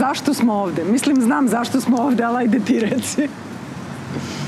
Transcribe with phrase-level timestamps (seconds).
[0.00, 0.84] zašto smo ovde?
[0.84, 3.28] Mislim, znam zašto smo ovde, ali ajde ti reci.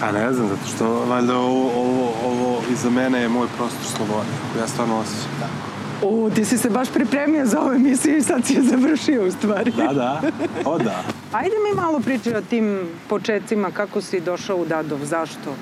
[0.02, 4.28] A ne znam, zato što valjda ovo, ovo, ovo iza mene je moj prostor slobode.
[4.60, 5.72] Ja stvarno osjećam tako.
[6.06, 9.30] U, ti si se baš pripremio za ovu emisiju i sad si je završio u
[9.30, 9.72] stvari.
[9.76, 10.20] Da, da.
[10.64, 11.02] O, da.
[11.32, 15.54] Ajde mi malo pričaj o tim početcima, kako si došao u Dadov, zašto?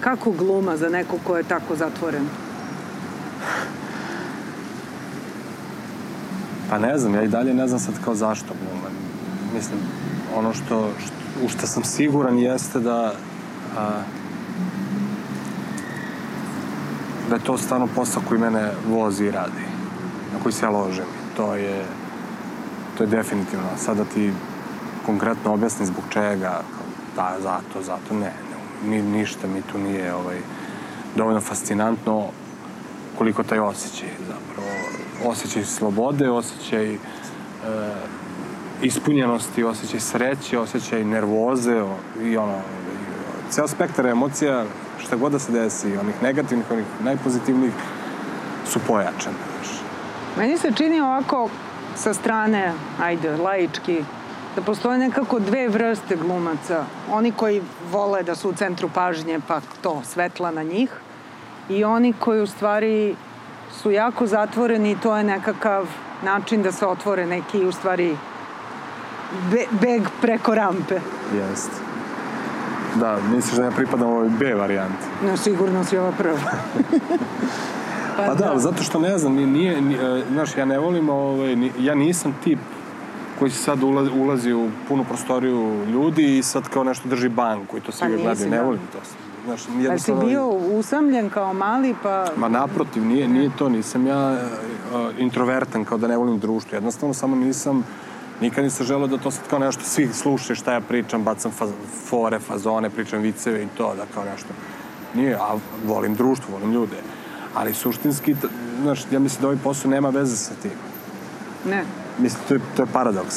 [0.00, 2.26] Kako gluma za neko ko je tako zatvoren?
[6.70, 9.01] Pa ne znam, ja i dalje ne znam sad kao zašto gluma.
[9.54, 9.78] Mislim,
[10.36, 13.14] ono što, što u što sam siguran jeste da
[13.78, 14.02] a,
[17.28, 19.64] da je to stvarno posao koji mene vozi i radi,
[20.32, 21.04] na koji se ja ložim.
[21.36, 21.84] To je,
[22.98, 23.66] to je definitivno.
[23.76, 24.32] Sada ti
[25.06, 26.62] konkretno objasni zbog čega,
[27.16, 28.52] da, zato, zato, ne, ne
[28.88, 30.38] ni, ništa mi tu nije ovaj,
[31.16, 32.26] dovoljno fascinantno
[33.18, 34.68] koliko taj osjećaj zapravo,
[35.24, 36.98] osjećaj slobode, osjećaj e,
[38.82, 41.82] ispunjenosti, osjećaj sreće, osjećaj nervoze
[42.22, 42.58] i ono,
[43.50, 44.64] ceo spektar emocija,
[44.98, 47.72] šta god da se desi, onih negativnih, onih najpozitivnijih,
[48.66, 49.36] su pojačane.
[50.38, 51.48] Meni se čini ovako
[51.96, 54.04] sa strane, ajde, laički,
[54.56, 56.84] da postoje nekako dve vrste glumaca.
[57.10, 60.90] Oni koji vole da su u centru pažnje, pa to, svetla na njih.
[61.68, 63.16] I oni koji u stvari
[63.82, 65.86] su jako zatvoreni i to je nekakav
[66.22, 68.16] način da se otvore neki u stvari
[69.50, 71.00] be, beg preko rampe.
[71.34, 71.92] Jeste.
[73.00, 75.04] Da, misliš da ja pripadam ovoj B varijanti?
[75.26, 76.38] No, sigurno si ova prva.
[78.16, 81.56] pa, pa da, da, zato što ne znam, nije, nije, znaš, ja ne volim, ovaj,
[81.78, 82.58] ja nisam tip
[83.38, 87.76] koji se sad ulazi, ulazi u punu prostoriju ljudi i sad kao nešto drži banku
[87.76, 88.50] i to svi pa gledaju.
[88.50, 88.62] Ne da.
[88.62, 88.98] volim to.
[89.44, 92.26] Znaš, pa si bio usamljen kao mali pa...
[92.36, 96.76] Ma naprotiv, nije, nije to, nisam ja uh, introvertan kao da ne volim društvo.
[96.76, 97.84] Jednostavno samo nisam
[98.42, 101.70] nikad nisam želeo da to sad kao nešto svi slušaju šta ja pričam, bacam faz,
[102.08, 104.48] fore, fazone, pričam viceve i to, da kao nešto.
[105.14, 105.56] Nije, a
[105.86, 106.96] volim društvo, volim ljude.
[107.54, 108.36] Ali suštinski,
[108.82, 110.70] znaš, ja mislim da ovaj posao nema veze sa tim.
[111.70, 111.84] Ne.
[112.18, 113.36] Mislim, to je, to je paradoks.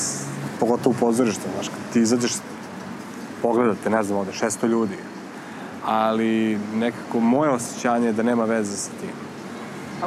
[0.59, 2.31] Pogotovo u pozorištu, znaš, kad ti izađeš,
[3.41, 4.97] pogledate, ne znam, ovde, 600 ljudi.
[5.85, 9.09] Ali nekako moje osjećanje je da nema veze sa tim.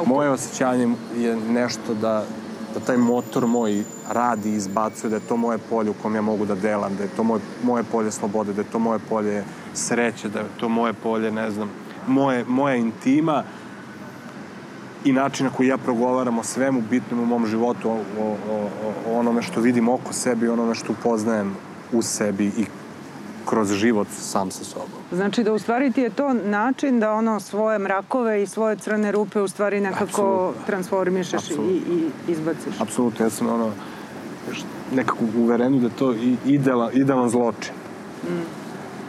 [0.05, 2.25] Moje osjećanje je nešto da,
[2.73, 6.21] da taj motor moj radi i izbacuje, da je to moje polje u kom ja
[6.21, 9.43] mogu da delam, da je to moje, moje polje slobode, da je to moje polje
[9.73, 11.69] sreće, da je to moje polje, ne znam,
[12.07, 13.43] moje, moja intima
[15.05, 18.67] i način na koji ja progovaram o svemu bitnom u mom životu, o, o, o,
[19.07, 21.55] o onome što vidim oko sebi, o onome što upoznajem
[21.91, 22.65] u sebi i
[23.49, 24.99] kroz život sam sa sobom.
[25.11, 29.11] Znači da u stvari ti je to način da ono svoje mrakove i svoje crne
[29.11, 30.65] rupe u stvari nekako Absolutno.
[30.65, 32.81] transformišeš i, i izbaciš.
[32.81, 33.71] Apsolutno, ja sam ono
[34.95, 36.15] nekako uverenu da je to
[36.45, 37.73] idealan, idealan zločin.
[38.23, 38.41] Mm.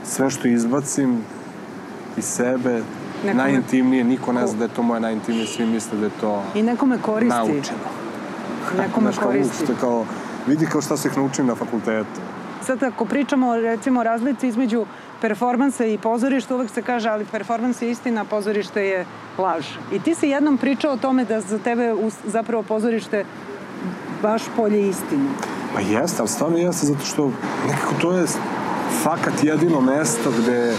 [0.05, 1.25] Sve što izbacim
[2.17, 2.83] iz sebe,
[3.25, 3.43] nekome...
[3.43, 6.63] najintimnije, niko ne zna da je to moje najintimnije, svi misle da je to I
[6.63, 7.39] nekome koristi.
[7.39, 7.89] naučeno.
[8.79, 9.67] Nekome Znaš, koristi.
[9.67, 10.07] Kao, kao,
[10.47, 12.21] vidi kao šta se ih naučim na fakultetu.
[12.71, 14.87] Sad ako pričamo recimo razlici između
[15.21, 19.07] performansa i pozorišta, uvek se kaže ali performans je istina, pozorište je
[19.39, 19.67] laž.
[19.93, 21.95] I ti si jednom pričao o tome da za tebe
[22.27, 23.25] zapravo pozorište
[24.23, 25.29] baš polje istine.
[25.75, 27.31] Pa jeste, ali stvarno jeste, zato što
[27.69, 28.27] nekako to je
[29.03, 30.75] fakat jedino mesto gde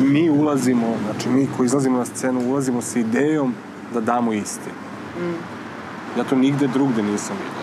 [0.00, 3.54] mi ulazimo, znači mi koji izlazimo na scenu ulazimo sa idejom
[3.94, 4.76] da damo istinu.
[5.20, 5.34] Mm.
[6.18, 7.55] Ja to nigde drugde nisam vidio.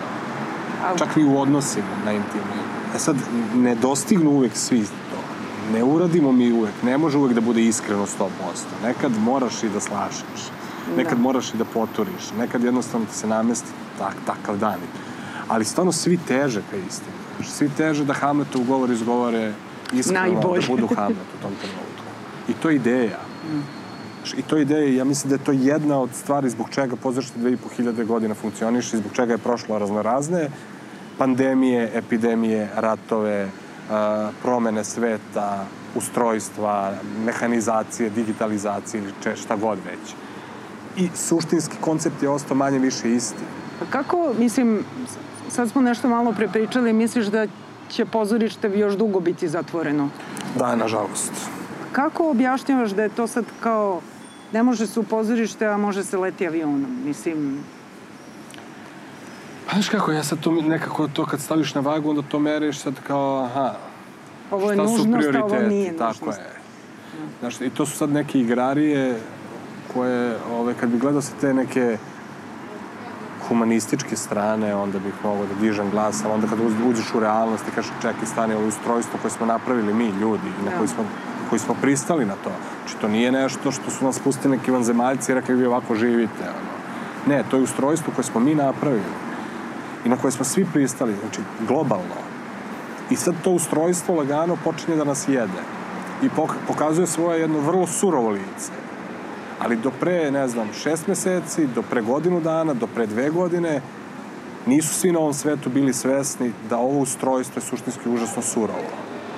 [0.98, 2.64] Čak i u odnosima najintimnijim.
[2.94, 3.16] E sad,
[3.54, 5.18] ne dostignu uvek svi to.
[5.72, 6.82] Ne uradimo mi uvek.
[6.82, 8.28] Ne može uvek da bude iskreno 100%.
[8.82, 10.50] Nekad moraš i da slašaš.
[10.96, 11.22] Nekad da.
[11.22, 12.32] moraš i da poturiš.
[12.38, 13.68] Nekad jednostavno ti se namesti
[13.98, 14.78] tak, takav dan.
[15.48, 17.48] Ali stvarno svi teže ka istini.
[17.48, 19.52] Svi teže da Hamletovu govor izgovore
[19.92, 20.60] iskreno, da Najbolje.
[20.60, 22.04] da budu Hamlet u tom trenutku.
[22.48, 23.18] I to je ideja.
[23.52, 23.84] Mm.
[24.36, 27.40] I to je ideja, ja mislim da je to jedna od stvari zbog čega pozorište
[27.40, 30.48] 2500 godina funkcioniše i zbog čega je prošlo raznorazne
[31.18, 33.48] pandemije, epidemije, ratove,
[34.42, 35.64] promene sveta,
[35.94, 36.92] ustrojstva,
[37.24, 40.14] mehanizacije, digitalizacije ili šta god već.
[40.96, 43.42] I suštinski koncept je ostao manje više isti.
[43.78, 44.84] Pa kako, mislim,
[45.48, 47.46] sad smo nešto malo prepričali, misliš da
[47.88, 50.08] će pozorište još dugo biti zatvoreno?
[50.58, 51.32] Da, nažalost.
[51.92, 54.00] Kako objašnjavaš da je to sad kao,
[54.52, 56.86] ne može se u pozorište, a može se leti avionom?
[57.04, 57.58] Mislim,
[59.66, 62.78] Pa znaš kako, ja sad to nekako to kad staviš na vagu, onda to mereš
[62.78, 63.72] sad kao, aha,
[64.50, 66.38] ovo je šta nužnost, su prioriteti, ovo nije tako nužnost.
[66.38, 66.54] je.
[67.40, 69.20] Znaš, i to su sad neke igrarije
[69.94, 71.98] koje, ove, kad bi gledao se te neke
[73.48, 76.58] humanističke strane, onda bih mogao da dižem glas, ali onda kad
[76.88, 80.78] uđeš u realnost i kažeš čekaj, stane ovo ustrojstvo koje smo napravili mi, ljudi, na
[80.78, 81.04] koji smo
[81.50, 82.50] koji smo pristali na to.
[82.80, 86.42] Znači, to nije nešto što su nas pustili neki vanzemaljci i rekli vi ovako živite.
[86.42, 86.74] Ono.
[87.26, 89.04] Ne, to je ustrojstvo koje smo mi napravili
[90.04, 92.14] i na koje smo svi pristali, znači globalno.
[93.10, 95.62] I sad to ustrojstvo lagano počinje da nas jede
[96.22, 96.28] i
[96.68, 98.72] pokazuje svoje jedno vrlo surovo lice.
[99.58, 103.80] Ali do pre, ne znam, šest meseci, do pre godinu dana, do pre dve godine,
[104.66, 108.90] nisu svi na ovom svetu bili svesni da ovo ustrojstvo je suštinski užasno surovo.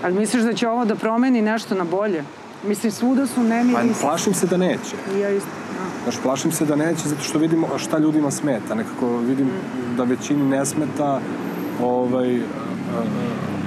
[0.04, 2.24] Ali misliš da će ovo da promeni nešto na bolje?
[2.66, 3.92] Mislim, svuda su nemiri...
[4.00, 4.96] Pa plašim se da neće.
[5.16, 5.48] I ja isto.
[6.06, 8.74] Znaš, plašim se da neće zato što vidimo šta ljudima smeta.
[8.74, 9.50] Nekako vidim
[9.96, 11.20] da većini ne smeta
[11.82, 12.40] ovaj,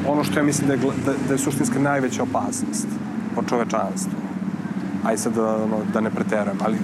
[0.08, 2.88] ono što ja mislim da je, da, da je suštinska najveća opasnost
[3.36, 4.20] po čovečanstvu.
[5.04, 6.78] Aj sad da, ono, da ne preteram, ali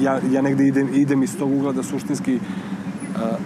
[0.00, 3.38] ja, ja negde idem, idem iz tog ugla da suštinski uh,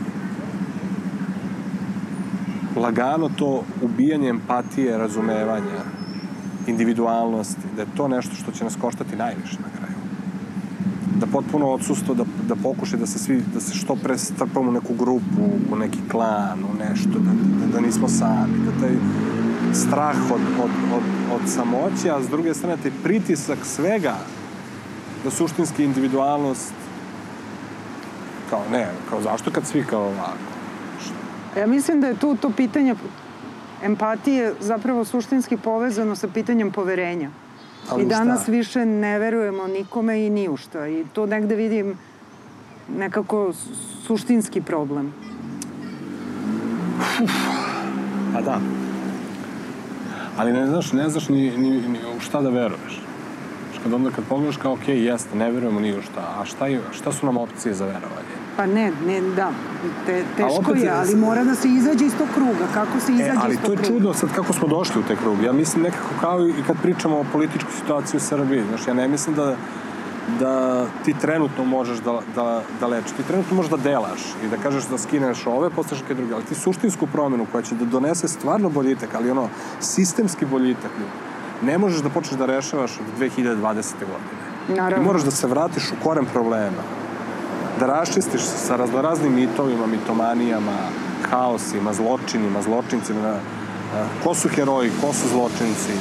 [2.82, 5.81] lagano to ubijanje empatije, razumevanja,
[6.67, 9.96] individualnosti, da je to nešto što će nas koštati najviše na kraju.
[11.21, 14.73] Da potpuno odsustvo, da, da pokuše da se svi, da se što pre strpamo u
[14.73, 17.31] neku grupu, u neki klan, u nešto, da,
[17.61, 18.97] da, da nismo sami, da taj
[19.75, 21.03] strah od, od, od,
[21.35, 24.15] od samoće, a s druge strane taj pritisak svega,
[25.25, 26.73] da suštinski individualnost
[28.51, 30.57] kao ne, kao zašto kad svi kao ovako?
[31.59, 32.95] Ja mislim da je tu to pitanje
[33.83, 37.31] empatije zapravo suštinski povezano sa pitanjem poverenja.
[37.91, 38.53] Ali I danas šta?
[38.53, 40.88] više ne verujemo nikome i ni u šta.
[40.88, 41.99] I to negde vidim
[42.97, 43.53] nekako
[44.06, 45.15] suštinski problem.
[47.25, 47.31] Uf,
[48.35, 48.61] pa da.
[50.37, 53.03] Ali ne znaš, ne znaš ni, ni, ni u šta da veruješ.
[53.83, 56.35] Kad onda kad pogledaš kao, ok, jeste, ne verujemo ni u šta.
[56.41, 58.46] A šta, šta su nam opcije za verovanje?
[58.56, 59.50] Pa ne, ne, da,
[60.06, 62.67] te, teško je, ali mora da se izađe iz tog kruga.
[62.75, 63.76] Kako se e, izađe e, iz tog kruga?
[63.76, 65.43] Ali to je čudno sad kako smo došli u taj krug.
[65.43, 68.62] Ja mislim nekako kao i kad pričamo o političkoj situaciji u Srbiji.
[68.69, 69.56] Znaš, ja ne mislim da
[70.41, 73.12] da ti trenutno možeš da, da, da lečiš.
[73.12, 76.44] Ti trenutno možeš da delaš i da kažeš da skineš ove, postaš neke druge, ali
[76.44, 79.49] ti suštinsku promenu koja će da donese stvarno boljitak, ali ono,
[79.81, 80.91] sistemski boljitak,
[81.62, 83.93] ne možeš da počneš da rešavaš od 2020.
[84.00, 84.43] godine.
[84.69, 84.97] Naravno.
[84.97, 87.06] Ti moraš da se vratiš u koren problema
[87.81, 90.76] da raščistiš sa raznoraznim mitovima, mitomanijama,
[91.31, 93.38] haosima, zločinima, zločincima,
[94.25, 95.93] ko su heroji, ko su zločinci,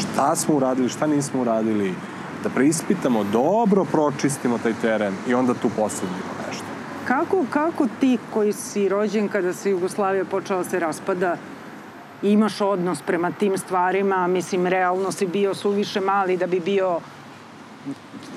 [0.00, 1.94] šta smo uradili, šta nismo uradili,
[2.42, 6.64] da preispitamo, dobro pročistimo taj teren i onda tu posledimo nešto.
[7.04, 11.36] Kako, kako ti koji si rođen kada se Jugoslavija počela da se raspada,
[12.22, 17.00] imaš odnos prema tim stvarima, mislim, realno si bio suviše mali da bi bio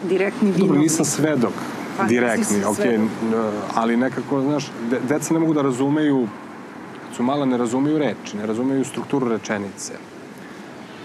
[0.03, 0.67] direktni vinovnik.
[0.67, 1.53] Dobro, nisam svedok
[1.97, 2.77] pa, direktni, ok,
[3.75, 6.27] ali nekako, znaš, de, deca ne mogu da razumeju,
[7.15, 9.93] su mala ne razumeju reči, ne razumeju strukturu rečenice.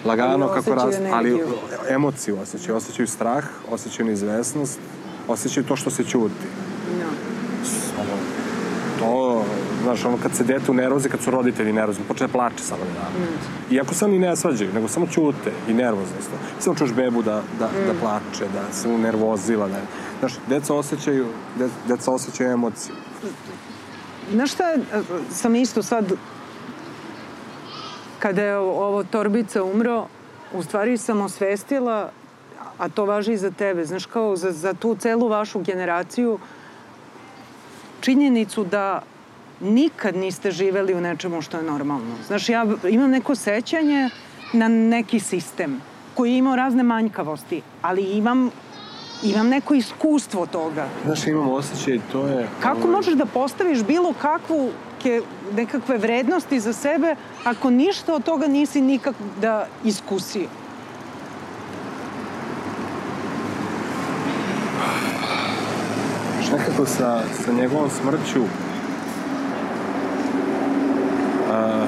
[0.04, 0.94] Lagano ali kako raz...
[1.12, 1.42] Ali
[1.88, 4.78] emociju osjećaju, osjećaju strah, osjećaju neizvesnost,
[5.28, 6.48] osjećaju to što se ćuti.
[6.98, 7.06] No.
[8.02, 8.18] Ono,
[8.98, 9.44] to,
[9.82, 12.80] znaš, ono kad se dete u nerozi, kad su roditelji nervozni, počne da plače samo
[12.94, 13.18] da.
[13.18, 13.74] Mm.
[13.74, 16.30] Iako se oni ne svađaju, nego samo ćute i nervoznost.
[16.58, 17.86] Samo čuš bebu da, da, mm.
[17.86, 19.80] da plače, da se unervozila, da
[20.18, 21.26] Znaš, deca osjećaju,
[21.58, 22.94] de, deca osjećaju emociju.
[24.32, 24.64] Znaš šta,
[25.30, 26.12] sam isto sad,
[28.18, 30.06] kada je ovo Torbica umro,
[30.52, 32.10] u stvari sam osvestila,
[32.78, 36.38] a to važi i za tebe, znaš, kao za, za tu celu vašu generaciju,
[38.00, 39.02] činjenicu da
[39.60, 42.14] nikad niste živeli u nečemu što je normalno.
[42.26, 44.10] Znaš, ja imam neko sećanje
[44.52, 45.80] na neki sistem
[46.14, 48.50] koji je imao razne manjkavosti, ali imam
[49.22, 50.86] imam neko iskustvo toga.
[51.04, 52.48] Znaš, imam osjećaj, to je...
[52.60, 52.90] Kako ovaj...
[52.90, 54.70] možeš da postaviš bilo kakvu
[55.02, 55.22] ke,
[55.56, 60.48] nekakve vrednosti za sebe ako ništa od toga nisi nikak da iskusio?
[66.52, 68.44] Nekako sa, sa njegovom smrću
[71.50, 71.86] a,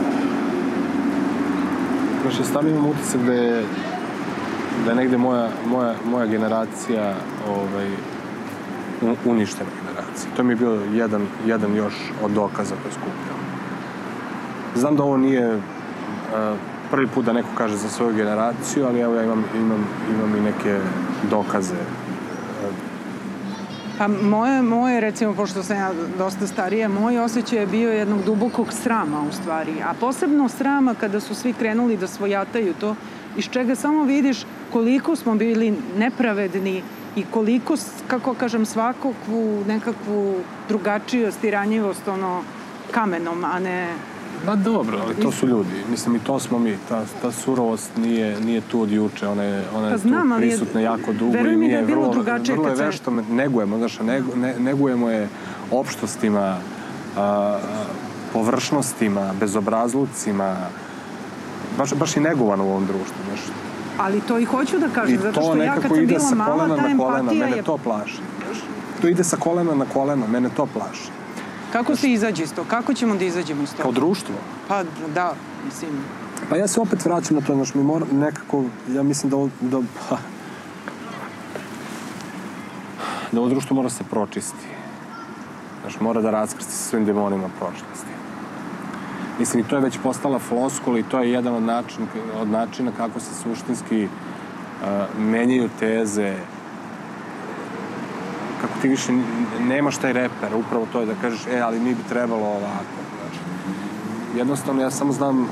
[2.23, 3.65] znaš, stavim imam utisak da je
[4.85, 7.15] da je negde moja, moja, moja generacija
[7.49, 7.91] ovaj,
[9.25, 10.31] uništena generacija.
[10.37, 13.41] To mi je bio jedan, jedan još od dokaza koje skupljam.
[14.75, 15.63] Znam da ovo nije uh,
[16.91, 20.41] prvi put da neko kaže za svoju generaciju, ali evo ja imam, imam, imam i
[20.41, 20.79] neke
[21.31, 21.81] dokaze
[24.00, 28.73] Pa moje, moje, recimo, pošto sam ja dosta starija, moj osjećaj je bio jednog dubokog
[28.73, 29.73] srama u stvari.
[29.85, 32.95] A posebno srama kada su svi krenuli da svojataju to,
[33.37, 34.38] iz čega samo vidiš
[34.73, 36.83] koliko smo bili nepravedni
[37.16, 37.75] i koliko,
[38.07, 40.35] kako kažem, svakakvu nekakvu
[40.69, 42.42] drugačijost i ranjivost ono
[42.90, 43.95] kamenom, a ne
[44.47, 45.85] Ma dobro, ali to su ljudi.
[45.91, 46.77] Mislim, i to smo mi.
[46.89, 49.29] Ta, ta surovost nije, nije tu od juče.
[49.29, 51.87] Ona je, ona je pa znam, tu prisutna je, jako dugo i nije da je
[51.87, 52.23] bilo vrlo,
[52.55, 53.11] vrlo je vešto.
[53.11, 55.29] Negujemo, znaš, ne, negujemo je
[55.71, 56.57] opštostima,
[57.17, 57.59] a,
[58.33, 60.57] površnostima, bezobrazlucima.
[61.79, 63.17] Baš, baš i negovano u ovom društvu.
[63.29, 63.41] Znaš.
[63.99, 66.75] Ali to i hoću da kažem, I zato što ja kad sam bila mala, ta
[66.75, 67.63] empatija kolena, mene je...
[67.63, 68.19] to plaši.
[69.01, 71.20] To ide sa kolena na koleno, mene to plaši.
[71.73, 72.65] Kako se izađe iz to?
[72.65, 73.83] Kako ćemo da izađemo iz toga?
[73.83, 74.35] Kao društvo?
[74.69, 74.83] Pa
[75.15, 75.35] da,
[75.65, 75.91] mislim.
[76.49, 79.83] Pa ja se opet vraćam na to, znaš, mi mora nekako, ja mislim da, da,
[80.09, 80.17] pa,
[83.33, 84.67] da ovo društvo mora se pročisti.
[85.81, 88.11] Znaš, mora da raskrsti sa svim demonima prošlosti.
[89.39, 92.07] Mislim, i to je već postala floskula i to je jedan od načina,
[92.41, 96.35] od načina kako se suštinski uh, menjaju teze,
[98.61, 99.12] kako ti više
[99.61, 103.00] nemaš taj reper, upravo to je da kažeš, e, ali mi bi trebalo ovako.
[103.21, 103.38] Znači,
[104.38, 105.49] jednostavno, ja samo znam,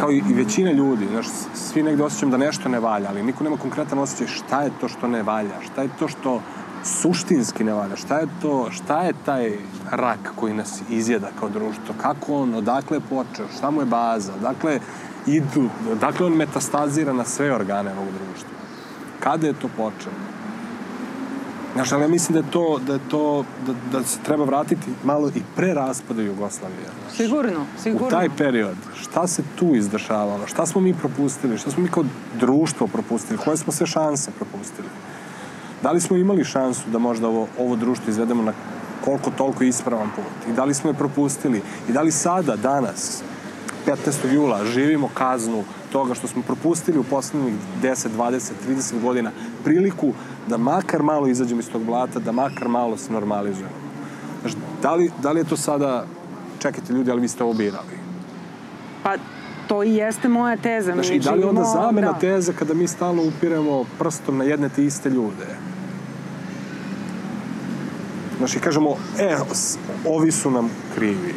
[0.00, 3.56] kao i, većina ljudi, znaš, svi negde osjećam da nešto ne valja, ali niko nema
[3.56, 6.40] konkretan osjećaj šta je to što ne valja, šta je to što
[6.84, 9.52] suštinski ne valja, šta je to, šta je taj
[9.90, 14.32] rak koji nas izjeda kao društvo, kako on, odakle je počeo, šta mu je baza,
[14.34, 14.80] odakle
[15.26, 18.50] idu, odakle on metastazira na sve organe ovog društva.
[19.20, 20.35] Kada je to počelo?
[21.76, 24.90] Znaš, ali ja mislim da je to, da, je to, da, da se treba vratiti
[25.04, 26.88] malo i pre raspada Jugoslavije.
[27.00, 27.16] Znaš.
[27.16, 28.06] Sigurno, sigurno.
[28.06, 32.04] U taj period, šta se tu izdešavalo, šta smo mi propustili, šta smo mi kao
[32.40, 34.88] društvo propustili, koje smo sve šanse propustili.
[35.82, 38.52] Da li smo imali šansu da možda ovo, ovo društvo izvedemo na
[39.04, 43.22] koliko toliko ispravan put i da li smo je propustili i da li sada, danas,
[43.86, 44.32] 15.
[44.32, 49.30] jula, živimo kaznu toga što smo propustili u poslednjih 10, 20, 30 godina
[49.64, 50.12] priliku
[50.48, 53.74] da makar malo izađemo iz tog blata, da makar malo se normalizujemo.
[54.40, 56.06] Znaš, da li, da li je to sada,
[56.58, 57.98] čekajte ljudi, ali vi ste ovo birali?
[59.02, 59.14] Pa,
[59.68, 60.92] to i jeste moja teza.
[60.92, 62.18] Znaš, i da li onda zamena da.
[62.18, 65.46] teza kada mi stalno upiremo prstom na jedne te iste ljude?
[68.38, 69.36] Znaš, i kažemo, e,
[70.06, 71.34] ovi su nam krivi.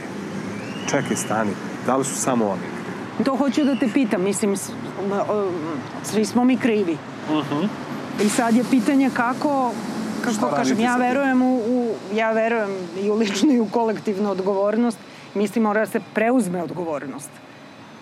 [0.90, 1.52] Čekaj, stani,
[1.86, 3.26] da li su samo oni krivi?
[3.26, 4.56] To hoću da te pitam, mislim,
[6.04, 6.98] svi smo mi krivi.
[7.30, 7.56] Uh mhm.
[7.56, 7.89] -huh.
[8.26, 9.72] I sad je pitanje kako
[10.22, 12.70] kako kažem, ja verujem u, u, ja verujem
[13.04, 14.98] i u ličnu i u kolektivnu odgovornost.
[15.34, 17.30] Mislim, mora da se preuzme odgovornost.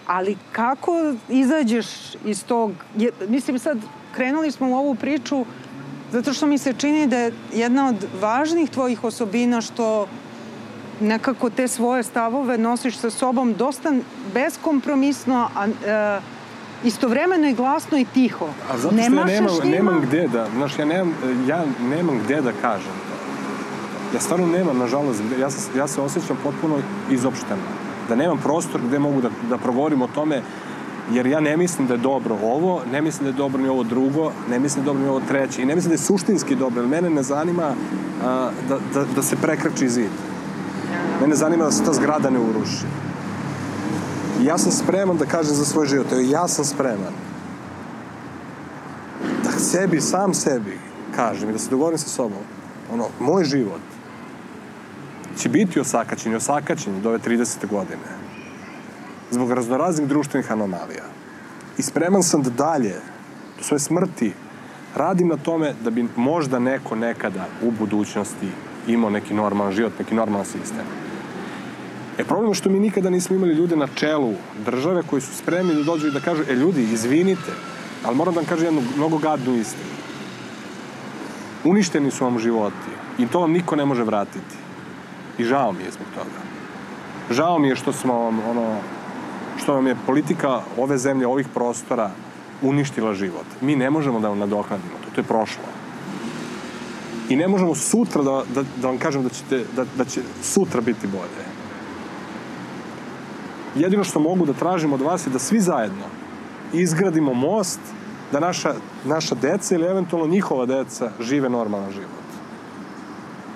[0.08, 1.88] Ali kako izađeš
[2.26, 2.72] iz tog...
[2.98, 3.78] Je, mislim, sad
[4.16, 5.46] krenuli smo u ovu priču
[6.12, 10.08] zato što mi se čini da je jedna od važnih tvojih osobina što
[11.02, 13.94] nekako te svoje stavove nosiš sa sobom dosta
[14.34, 16.37] beskompromisno, a, a e,
[16.84, 18.46] istovremeno i glasno i tiho.
[18.46, 21.14] A zato što ja nemam, nemam gde da, znaš, ja nemam,
[21.48, 22.94] ja nemam gde da kažem.
[24.14, 26.76] Ja stvarno nemam, nažalost, ja, se, ja se osjećam potpuno
[27.12, 27.62] izopšteno.
[28.10, 30.42] Da nemam prostor gde mogu da, da progovorim o tome,
[31.12, 33.84] jer ja ne mislim da je dobro ovo, ne mislim da je dobro ni ovo
[33.84, 36.56] drugo, ne mislim da je dobro ni ovo treće i ne mislim da je suštinski
[36.56, 37.74] dobro, jer mene ne zanima
[38.26, 40.12] a, da, da, da se prekrači zid.
[41.22, 43.07] Mene zanima da se ta zgrada ne uruši
[44.44, 46.12] ja sam spreman da kažem za svoj život.
[46.12, 47.14] Evo, ja sam spreman.
[49.44, 50.78] Da sebi, sam sebi
[51.16, 52.44] kažem i da se dogovorim sa sobom.
[52.94, 53.82] Ono, moj život
[55.38, 57.68] će biti osakaćen i osakaćen do ove 30.
[57.70, 58.18] godine.
[59.32, 61.04] Zbog raznoraznih društvenih anomalija.
[61.78, 62.96] I spreman sam da dalje,
[63.58, 64.34] do svoje smrti,
[64.96, 68.48] radim na tome da bi možda neko nekada u budućnosti
[68.88, 71.07] imao neki normalan život, neki normalan sistem.
[72.18, 74.34] E, problem je što mi nikada nismo imali ljude na čelu
[74.66, 77.52] države koji su spremni da dođu i da kažu, e, ljudi, izvinite,
[78.06, 79.90] ali moram da vam kažem jednu mnogo gadnu istinu.
[81.64, 84.56] Uništeni su vam životi i to vam niko ne može vratiti.
[85.38, 86.42] I žao mi je zbog toga.
[87.32, 88.78] Žao mi je što smo vam, ono,
[89.58, 92.12] što vam je politika ove zemlje, ovih prostora
[92.62, 93.46] uništila život.
[93.62, 95.64] Mi ne možemo da vam nadoknadimo to, to je prošlo.
[97.30, 100.82] I ne možemo sutra da, da, da vam kažem da, ćete, da, da će sutra
[100.82, 101.48] biti bolje
[103.76, 106.06] jedino što mogu da tražim od vas je da svi zajedno
[106.74, 107.80] izgradimo most
[108.32, 108.74] da naša,
[109.06, 112.28] naša deca ili eventualno njihova deca žive normalan život.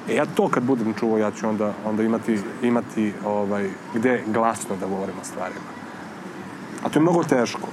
[0.10, 4.75] E ja to kad budem čuo, ja ću onda, onda imati, imati ovaj, gde glasno
[4.75, 5.72] da govorim o stvarima.
[6.84, 7.68] A to je mnogo teško.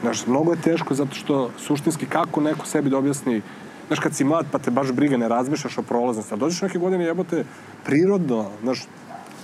[0.00, 3.42] Znaš, mnogo je teško zato što suštinski kako neko sebi da objasni
[3.88, 6.34] Znaš, kad si mlad pa te baš briga, ne razmišljaš o prolaznosti.
[6.34, 7.44] A dođeš neke godine jebote,
[7.84, 8.84] prirodno, znaš,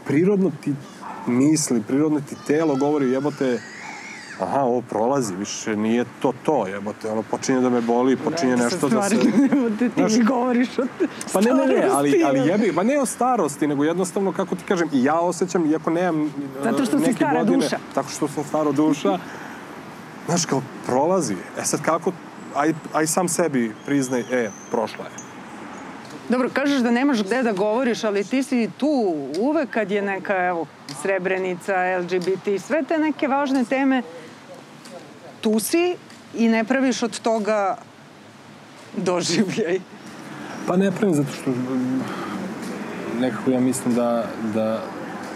[0.06, 0.74] prirodno ti
[1.26, 3.60] misli, prirodno ti telo govori jebote
[4.40, 8.64] aha, ovo prolazi, više nije to to, jebote, ono, počinje da me boli, počinje da,
[8.64, 9.16] nešto da se...
[9.50, 10.82] Jebote, ti znaš, govoriš o
[11.32, 14.62] Pa ne, ne, ne, ali, ali jebi, pa ne o starosti, nego jednostavno, kako ti
[14.68, 17.78] kažem, i ja osjećam, iako nemam Zato što neke si stara godine, duša.
[17.94, 19.18] Tako što sam stara duša,
[20.26, 21.36] znaš, kao, prolazi.
[21.58, 22.12] E sad, kako,
[22.54, 25.24] aj, aj sam sebi priznaj, e, prošla je.
[26.28, 30.46] Dobro, kažeš da nemaš gde da govoriš, ali ti si tu uvek kad je neka,
[30.46, 30.66] evo,
[31.02, 34.02] Srebrenica, LGBT, sve te neke važne teme,
[35.40, 35.96] tu si
[36.34, 37.76] i ne praviš od toga
[38.96, 39.80] doživljaj.
[40.66, 41.50] Pa ne pravim zato što
[43.20, 44.24] nekako ja mislim da,
[44.54, 44.82] da,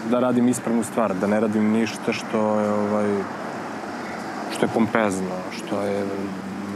[0.09, 3.23] da radim ispravnu stvar, da ne radim ništa što je ovaj,
[4.55, 6.05] što je pompezno, što je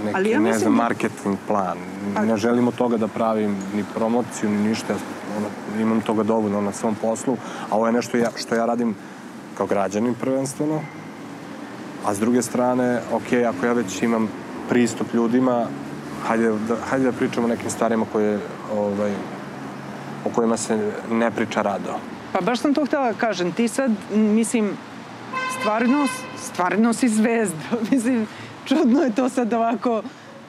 [0.06, 0.84] neki, Ali ja ne znam, da...
[0.84, 1.78] marketing plan.
[2.26, 4.96] Ne želim od toga da pravim ni promociju, ni ništa.
[5.38, 7.38] Ono, imam toga dovoljno na svom poslu,
[7.70, 8.96] a ovo je nešto ja, što ja radim
[9.58, 10.82] kao građanin prvenstveno.
[12.06, 14.30] A s druge strane, ok, ako ja već imam
[14.70, 15.68] pristup ljudima,
[16.28, 18.40] hajde da, hajde da pričamo o nekim stvarima koje,
[18.74, 19.14] ovaj,
[20.26, 22.00] o kojima se ne priča rado.
[22.34, 23.52] Pa baš sam to htela da kažem.
[23.52, 24.72] Ti sad, mislim,
[25.60, 27.64] stvarno, stvarno si zvezda.
[27.92, 28.28] mislim,
[28.66, 30.02] čudno je to sad ovako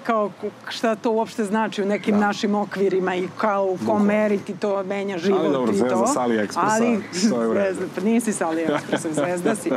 [0.04, 0.30] kao
[0.68, 2.26] šta to uopšte znači u nekim da.
[2.26, 5.84] našim okvirima i kao u kom meri ti to menja život ali dobro, i to.
[5.84, 9.70] Ali dobro, zvezda sa AliExpressa, ali, zvezda, pa nisi sa AliExpressa, zvezda si,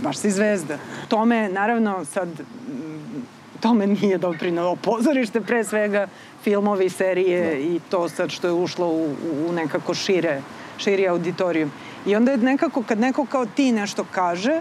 [0.00, 0.78] baš si zvezda.
[1.08, 2.28] Tome, naravno, sad,
[3.60, 6.06] tome nije doprinalo pozorište, pre svega
[6.42, 7.52] filmovi, serije da.
[7.52, 9.14] i to sad što je ušlo u,
[9.48, 10.42] u nekako šire,
[10.78, 11.72] širi auditorijum.
[12.06, 14.60] I onda je nekako, kad neko kao ti nešto kaže,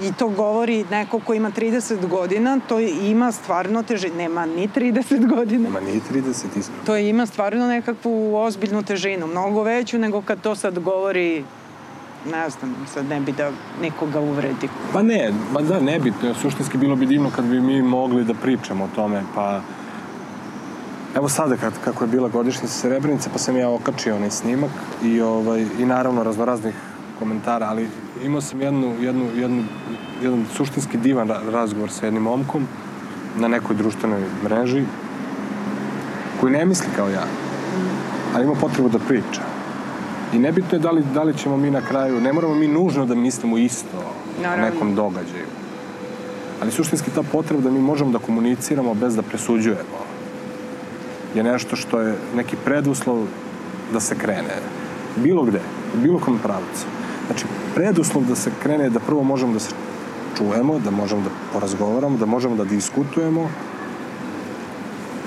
[0.00, 4.16] I to govori neko ko ima 30 godina, to ima stvarno težinu.
[4.16, 5.62] Nema ni 30 godina.
[5.62, 6.84] Nema ni 30, iskreno.
[6.86, 11.44] To ima stvarno nekakvu ozbiljnu težinu, mnogo veću nego kad to sad govori
[12.30, 14.68] ne znam, sad ne bi da nikoga uvredi.
[14.92, 16.12] Pa ne, ma da, ne bi.
[16.42, 19.60] Suštinski bilo bi divno kad bi mi mogli da pričamo o tome, pa...
[21.16, 24.70] Evo sada, kad, kako je bila godišnjica Srebrenice, pa sam ja okačio onaj snimak
[25.04, 26.74] i, ovaj, i naravno raznoraznih
[27.18, 27.88] komentara, ali
[28.24, 29.64] imao sam jednu, jednu, jednu,
[30.22, 32.66] jedan suštinski divan razgovor sa jednim momkom
[33.38, 34.84] na nekoj društvenoj mreži
[36.40, 37.24] koji ne misli kao ja,
[38.34, 39.42] ali ima potrebu da priča.
[40.32, 43.06] I nebitno je da li, da li ćemo mi na kraju, ne moramo mi nužno
[43.06, 44.66] da mislimo isto Naravno.
[44.66, 45.46] o nekom događaju.
[46.62, 50.02] Ali suštinski ta potreba da mi možemo da komuniciramo bez da presuđujemo
[51.34, 53.26] je nešto što je neki preduslov
[53.92, 54.56] da se krene.
[55.16, 55.60] Bilo gde,
[55.94, 56.86] u bilo kom pravcu.
[57.74, 59.70] Preduslov da se krene da prvo možemo da se
[60.38, 63.50] čujemo, da možemo da porazgovaramo, da možemo da diskutujemo,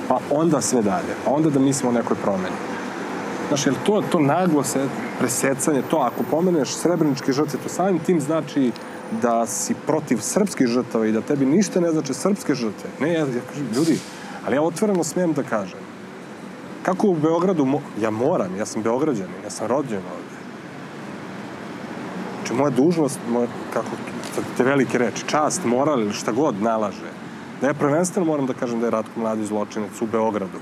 [0.08, 2.56] pa onda sve dalje, pa onda da mislimo o nekoj promeni.
[3.48, 4.88] Znaš, jer to, to naglo se
[5.20, 8.72] presecanje, to ako pomeneš srebreničke žrtve, to samim tim znači
[9.22, 12.90] da si protiv srpskih žrtava i da tebi ništa ne znači srpske žrtve.
[13.00, 14.00] Ne, ja, ja kažem, ljudi,
[14.46, 15.80] ali ja otvoreno smijem da kažem.
[16.84, 20.35] Kako u Beogradu, mo ja moram, ja sam Beograđanin, ja sam rođen ovde
[22.46, 23.88] Znači, moja dužnost, moja, kako,
[24.58, 27.10] te velike reči, čast, moral ili šta god nalaže,
[27.62, 30.60] da ja prvenstveno moram da kažem da je Ratko mladi zločinac u Beogradu.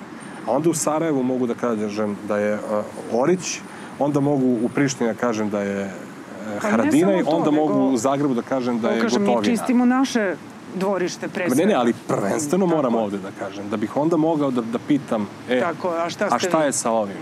[0.47, 3.59] A onda u Sarajevu mogu da kažem da je uh, Orić,
[3.99, 8.33] onda mogu u Prištini da kažem da je uh, Haradinaj, onda nego, mogu u Zagrebu
[8.33, 9.41] da kažem da je kažem, Gotovina.
[9.41, 10.35] Mi čistimo naše
[10.75, 12.75] dvorište pre Ne, ne, ali prvenstveno Tako.
[12.75, 16.27] moram ovde da kažem, da bih onda mogao da, da pitam, e, Tako, a šta,
[16.31, 17.17] a šta je sa ovim?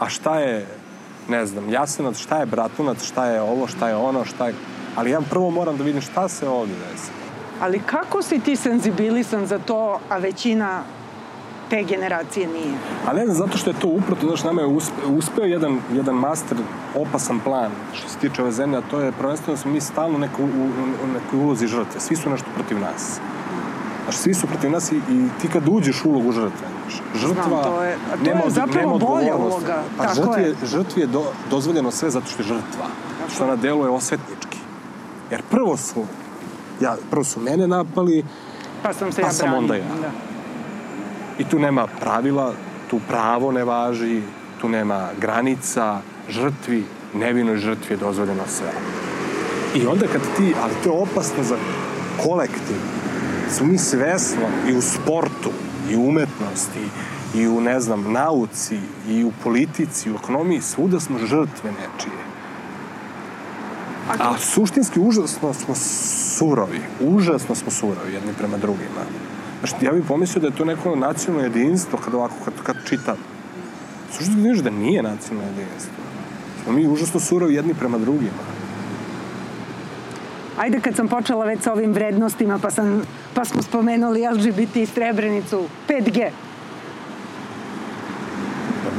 [0.00, 0.66] A šta je
[1.28, 4.54] ne znam, Jasenovac, šta je Bratunac, šta je ovo, šta je ono, šta je...
[4.96, 7.10] Ali ja prvo moram da vidim šta se ovdje desi.
[7.60, 10.82] Ali kako si ti senzibilisan za to, a većina
[11.70, 12.74] te generacije nije?
[13.06, 16.14] A ne znam, zato što je to uproto, znaš, nama je uspe, uspeo jedan, jedan
[16.14, 16.58] master,
[16.94, 20.18] opasan plan što se tiče ove zemlje, a to je prvenstveno da smo mi stalno
[20.18, 20.46] neko, u,
[21.04, 22.00] u nekoj ulozi žrtve.
[22.00, 23.20] Svi su nešto protiv nas.
[24.04, 26.66] Znaš, svi su protiv nas i, i ti kad uđeš u ulogu žrtve,
[27.14, 29.82] žrtva Znam, to je, a to nema, je zapravo nema bolja uloga.
[29.96, 32.86] Pa Tako žrtvi je, žrtvi je do, dozvoljeno sve zato što je žrtva.
[33.18, 33.30] Tako.
[33.34, 34.58] Što ona deluje osvetnički.
[35.30, 36.04] Jer prvo su,
[36.80, 38.24] ja, prvo su mene napali,
[38.82, 39.58] pa sam se pa ja sam brani.
[39.58, 39.84] onda ja.
[40.00, 40.10] Da.
[41.38, 42.52] I tu nema pravila,
[42.90, 44.22] tu pravo ne važi,
[44.60, 48.72] tu nema granica, žrtvi, nevinoj žrtvi je dozvoljeno sve.
[49.74, 51.56] I onda kad ti, ali to je opasno za
[52.22, 52.76] kolektiv,
[53.50, 55.50] smo mi svesno i u sportu,
[55.90, 56.88] i u umetnosti,
[57.34, 62.24] i u, ne znam, nauci, i u politici, i u ekonomiji, svuda smo žrtve nečije.
[64.20, 66.80] A suštinski užasno smo surovi.
[67.00, 69.04] Užasno smo surovi jedni prema drugima.
[69.58, 73.16] Znači, ja bih pomislio da je to neko nacionalno jedinstvo kad ovako, kad, kad čitam.
[74.10, 75.92] Suštinski vidiš da nije nacionalno jedinstvo.
[76.62, 78.44] Smo mi užasno surovi jedni prema drugima.
[80.58, 83.02] ajde kad sam počela već sa ovim vrednostima, pa, sam,
[83.34, 86.30] pa smo spomenuli LGBT i Srebrenicu, 5G.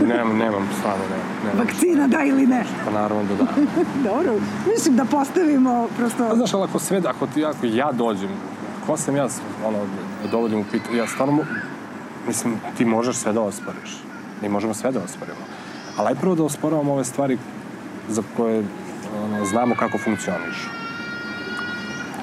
[0.01, 1.27] Nemam, nemam, stvarno nemam.
[1.43, 1.67] nemam.
[1.67, 2.65] Vakcina da ili ne?
[2.85, 3.45] Pa naravno da da.
[4.09, 4.33] Dobro,
[4.73, 6.29] mislim da postavimo prosto...
[6.29, 8.29] Pa znaš, ali ako sve, ako, ti, ako ja dođem,
[8.85, 9.27] ko sam ja,
[9.65, 9.77] ono,
[10.23, 11.43] da dovodim u pitanje, ja stvarno,
[12.27, 14.03] mislim, ti možeš sve da osporiš.
[14.41, 15.45] Mi možemo sve da osporimo.
[15.97, 17.37] Ali aj prvo da osporavamo ove stvari
[18.09, 18.63] za koje
[19.23, 20.69] ono, znamo kako funkcionišu.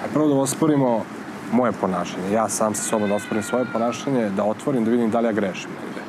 [0.03, 1.05] Aj prvo da osporimo
[1.53, 2.33] moje ponašanje.
[2.33, 5.33] Ja sam sa sobom da osporim svoje ponašanje, da otvorim, da vidim da li ja
[5.33, 6.01] grešim negde.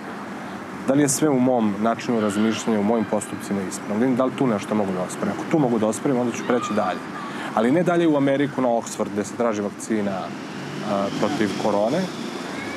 [0.87, 4.07] Da li je sve u mom načinu razmišljanja, u mojim postupcima ispravno.
[4.07, 5.33] Da da li tu nešto mogu da osporim.
[5.33, 6.99] Ako tu mogu da osporim, onda ću preći dalje.
[7.55, 12.01] Ali ne dalje u Ameriku na Oxford gde se traži vakcina a, protiv korone,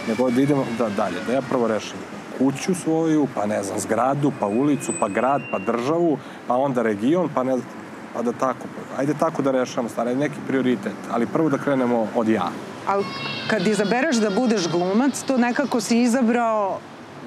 [0.08, 1.16] nego da idemo da, dalje.
[1.26, 1.98] Da ja prvo rešim
[2.38, 7.28] kuću svoju, pa ne znam, zgradu, pa ulicu, pa grad, pa državu, pa onda region,
[7.34, 7.68] pa ne znam,
[8.16, 8.66] pa da tako,
[8.98, 12.50] ajde tako da rešavamo stvari, neki prioritet, ali prvo da krenemo od ja.
[12.86, 13.04] Ali
[13.48, 16.78] kad izabereš da budeš glumac, to nekako si izabrao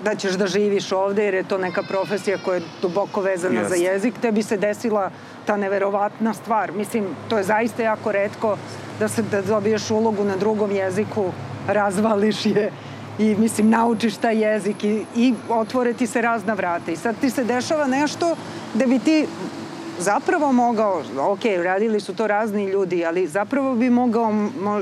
[0.04, 3.70] da ćeš da živiš ovde, jer je to neka profesija koja je duboko vezana Jest.
[3.70, 5.12] za jezik, tebi se desila
[5.46, 6.72] ta neverovatna stvar.
[6.72, 8.58] Mislim, to je zaista jako redko
[9.00, 11.32] da se da dobiješ ulogu na drugom jeziku,
[11.68, 12.72] razvališ je
[13.20, 17.30] i mislim naučiš taj jezik i, i otvore ti se razna vrata i sad ti
[17.30, 18.36] se dešava nešto
[18.74, 19.28] da bi ti
[20.00, 24.34] zapravo mogao, ok, radili su to razni ljudi, ali zapravo bi mogao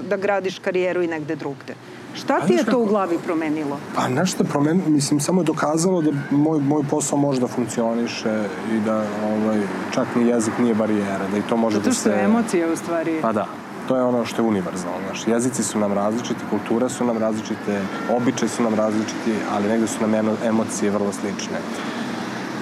[0.10, 1.76] da gradiš karijeru i negde drugde.
[2.16, 3.80] Šta ti je to u glavi promenilo?
[3.96, 8.80] Pa nešto promenilo, mislim, samo je dokazalo da moj, moj posao može da funkcioniše i
[8.80, 9.62] da ovaj,
[9.94, 12.02] čak ni jezik nije barijera, da i to može Zato da se...
[12.02, 13.20] Zato što je emocija u stvari.
[13.22, 13.48] Pa da,
[13.88, 14.98] to je ono što je univerzalno.
[15.06, 19.88] Znaš, jezici su nam različiti, kulture su nam različite, običaj su nam različiti, ali negde
[19.88, 21.58] su nam emocije vrlo slične.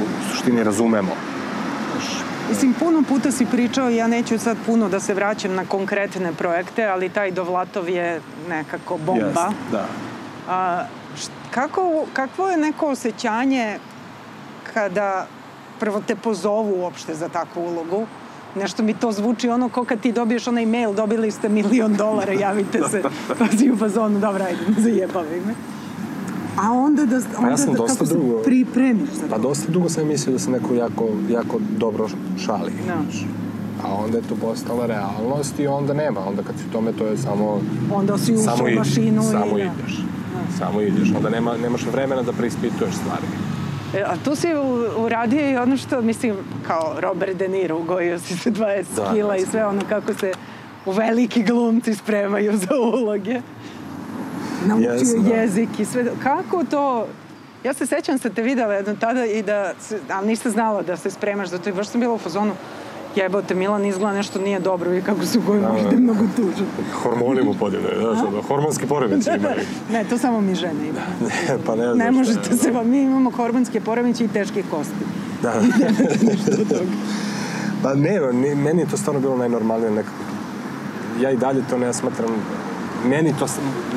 [0.02, 1.12] U suštini razumemo.
[2.50, 6.86] Mislim, puno puta si pričao, ja neću sad puno da se vraćam na konkretne projekte,
[6.86, 9.26] ali taj Dovlatov je nekako bomba.
[9.26, 9.86] Jest, da.
[10.50, 10.86] A,
[11.18, 13.80] št, kako, kakvo je neko osjećanje
[14.74, 15.28] kada
[15.80, 18.08] prvo te pozovu uopšte za takvu ulogu,
[18.56, 22.34] Nešto mi to zvuči ono ko kad ti dobiješ onaj mail, dobili ste milion dolara,
[22.34, 23.04] javite se.
[23.40, 25.54] Pazi u fazonu, dobra, ajde, ne zajebavaj me.
[26.58, 29.30] A onda da, onda pa ja sam da, dosta kako dugo, se pripremiš za to?
[29.30, 32.08] Pa dosta dugo sam mislio da se neko jako, jako dobro
[32.46, 32.72] šali.
[32.88, 32.94] No.
[33.84, 36.28] A onda je to postala realnost i onda nema.
[36.28, 37.62] Onda kad si u tome, to je samo...
[37.94, 39.26] Onda si ušao u mašinu i...
[39.26, 39.98] Samo ideš.
[39.98, 40.58] Da.
[40.58, 41.12] Samo ideš.
[41.16, 43.28] Onda nema, nemaš vremena da preispituješ stvari.
[43.94, 44.48] E, a tu si
[44.98, 46.36] uradio i ono što, mislim,
[46.68, 50.14] kao Robert De Niro, ugojio si se 20 da, kila da, i sve ono kako
[50.14, 50.32] se
[50.86, 53.42] u veliki glumci spremaju za uloge.
[54.66, 55.36] Naučio yes, da.
[55.36, 56.06] jezik i sve.
[56.24, 57.08] Kako to...
[57.64, 59.74] Ja se sećam da te videla jedno tada i da,
[60.12, 62.54] ali niste znala da se spremaš za to i baš sam bila u fazonu
[63.16, 65.98] jebote, Milan izgleda nešto nije dobro i kako su koji možda da.
[65.98, 66.68] mnogo tužan.
[66.94, 69.56] Hormoni mu podijene, znaš, ono, hormonski poremeći imaju.
[69.92, 71.30] ne, to samo mi žene imamo.
[71.50, 75.06] ne, pa ne znam Ne možete se, mi imamo hormonske poremeće i teške kosti.
[75.42, 75.54] Da.
[76.32, 76.92] nešto od toga.
[77.84, 78.20] Pa ne,
[78.56, 80.16] meni je to stvarno bilo najnormalnije nekako.
[81.22, 82.30] Ja i dalje to ne smatram
[83.10, 83.46] meni to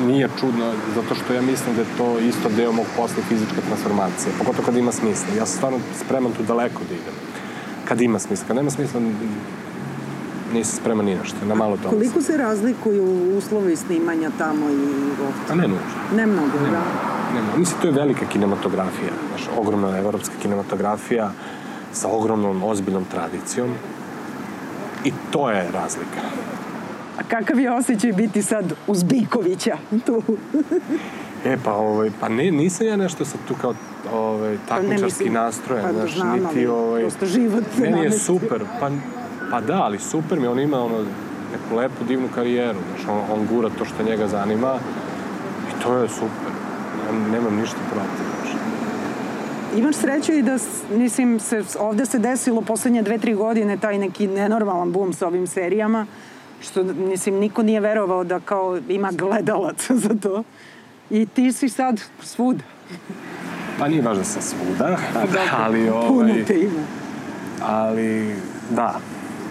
[0.07, 4.33] nije čudno, zato što ja mislim da je to isto deo mog posla fizičke transformacije,
[4.37, 5.27] pogotovo kad ima smisla.
[5.37, 7.13] Ja sam stvarno spreman tu daleko da idem
[7.89, 8.47] kad ima smisla.
[8.47, 9.01] Kad nema smisla,
[10.53, 11.89] nisi spreman ni nešto, na malo toga.
[11.89, 14.73] Koliko se razlikuju uslovi snimanja tamo i
[15.21, 15.51] ovdje?
[15.51, 16.15] A ne nužno.
[16.15, 16.83] Ne mnogo, ne, da?
[17.33, 21.31] Ne, ne, mislim, to je velika kinematografija, znaš, ogromna evropska kinematografija
[21.93, 23.73] sa ogromnom, ozbiljnom tradicijom
[25.03, 26.21] i to je razlika.
[27.19, 30.23] A kakav je osjećaj biti sad uz Bikovića tu?
[31.45, 33.73] e, pa, ovaj, pa ne, nisam ja nešto sad tu kao
[34.13, 38.63] ovaj, pa takmičarski pa nastrojen, pa, znaš, znam, niti, ovaj, prosto život meni je super,
[38.79, 38.89] pa,
[39.51, 40.97] pa da, ali super mi, on ima ono,
[41.51, 44.79] neku lepu, divnu karijeru, znaš, on, on gura to što njega zanima
[45.69, 46.53] i to je super,
[47.05, 48.55] ja nemam ništa protiv, znaš.
[49.77, 50.57] Imaš sreću i da,
[50.91, 55.47] mislim, se, ovde se desilo poslednje dve, tri godine taj neki nenormalan bum sa ovim
[55.47, 56.05] serijama,
[56.61, 60.43] što, mislim, niko nije verovao da kao ima gledalaca za to.
[61.09, 62.63] I ti si sad svuda.
[63.79, 64.97] Pa nije baš da sam svuda,
[65.63, 65.89] ali...
[65.89, 66.83] Ovaj, puno te ima.
[67.61, 68.35] Ali,
[68.69, 68.99] da.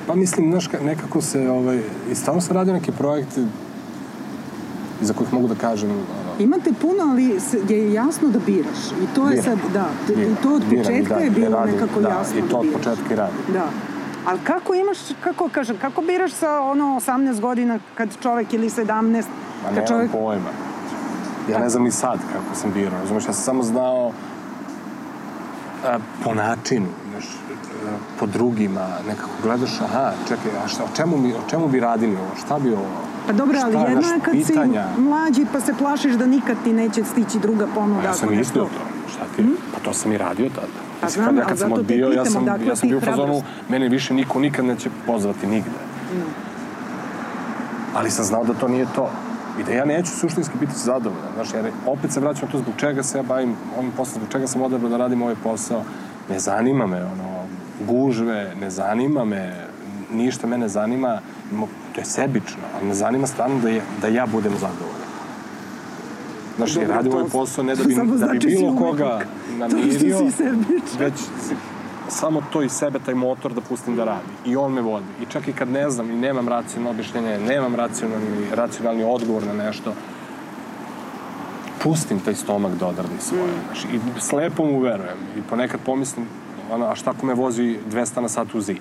[0.06, 1.80] Pa mislim, znaš, nekako se, ovaj,
[2.12, 3.40] i stvarno sam radio neke projekte
[5.00, 5.90] za kojih mogu da kažem...
[6.38, 8.78] Imate puno, ali je jasno da biraš.
[9.02, 9.44] I to je Biram.
[9.44, 9.88] sad, da,
[10.22, 13.14] i to od početka da, je bilo radim, nekako da, jasno i to od početka
[13.14, 13.38] i radim.
[13.52, 13.68] Da.
[14.28, 19.24] Ali kako imaš, kako kažem, kako biraš sa ono 18 godina kad čovek ili 17?
[19.64, 20.12] Ma nemam čovjek...
[20.12, 20.50] pojma.
[21.50, 24.12] Ja ne znam ni sad kako sam birao, razumiješ, ja sam samo znao
[25.86, 27.24] a, po načinu, znaš,
[28.20, 32.16] po drugima, nekako gledaš, aha, čekaj, a šta, o, čemu mi, o čemu bi radili
[32.16, 32.86] ovo, šta bi ovo,
[33.26, 34.86] Pa dobro, ali jedno je kad pitanja?
[34.94, 38.00] si mlađi pa se plašiš da nikad ti neće stići druga ponuda.
[38.00, 38.97] A ja sam mislio to,
[39.42, 40.66] šta ti, pa to sam i radio tada.
[41.00, 43.00] Pa Mislim, znam, kad, ja kad sam odbio, ja sam, odakle ja sam bio u
[43.00, 45.70] fazonu, mene više niko nikad neće pozvati nigde.
[47.94, 49.10] Ali sam znao da to nije to.
[49.60, 51.32] I da ja neću suštinski biti zadovoljan.
[51.34, 54.46] Znaš, jer opet se vraćam to zbog čega se ja bavim ovim poslom, zbog čega
[54.46, 55.82] sam odabrao da radim ovaj posao.
[56.30, 57.46] Ne zanima me, ono,
[57.86, 59.66] gužve, ne zanima me,
[60.12, 61.20] ništa me ne zanima,
[61.94, 64.97] to je sebično, ali me zanima stvarno da, je, da ja budem zadovoljan.
[66.58, 69.20] Znaš, radim to- ovaj posao ne da bi, da bi znači bilo koga
[69.58, 70.18] namirio,
[70.98, 71.14] već
[72.08, 74.28] samo to iz sebe, taj motor da pustim da radi.
[74.46, 75.06] I on me vodi.
[75.22, 79.52] I čak i kad ne znam i nemam racionalno objašnjenje, nemam racionalni, racionalni odgovor na
[79.52, 79.94] nešto,
[81.82, 83.42] pustim taj stomak da odradi svoje.
[83.44, 83.60] Mm.
[83.66, 85.18] Znaš, I slepo mu verujem.
[85.38, 86.26] I ponekad pomislim,
[86.70, 88.76] ono, a šta ako me vozi 200 na sat u zid?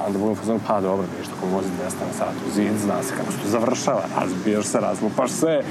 [0.00, 2.72] A onda budem fazon, pa dobro, ništa, ako me vozi 200 na sat u zid,
[2.82, 4.02] zna se kako se to završava.
[4.20, 5.62] Razbiješ se, razlupaš se,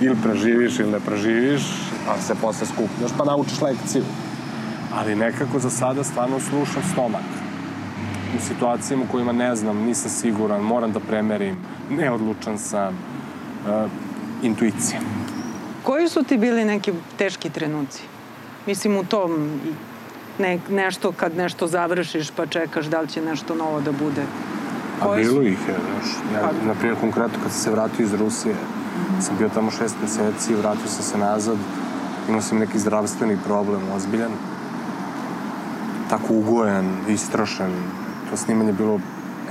[0.00, 1.62] ili preživiš ili ne preživiš,
[2.06, 4.02] pa se posle skupljaš, pa naučiš lekciju.
[4.94, 7.22] Ali nekako za sada stvarno slušam stomak.
[8.36, 11.56] U situacijama u kojima ne znam, nisam siguran, moram da premerim,
[11.90, 13.90] neodlučan sam, uh,
[14.42, 15.00] intuicija.
[15.82, 18.02] Koji su ti bili neki teški trenuci?
[18.66, 19.50] Mislim u tom
[20.38, 24.22] ne, nešto kad nešto završiš pa čekaš da li će nešto novo da bude.
[25.00, 26.14] A Koji su- bilo ih je, znaš.
[26.34, 28.54] Ja, Pa- na primjer, konkretno kad sam se vratio iz Rusije,
[29.22, 31.56] sam bio tamo šest meseci, vratio sam se nazad,
[32.28, 34.32] imao sam neki zdravstveni problem, ozbiljan.
[36.10, 37.72] Tako ugojan, istrošen.
[38.30, 39.00] To snimanje je bilo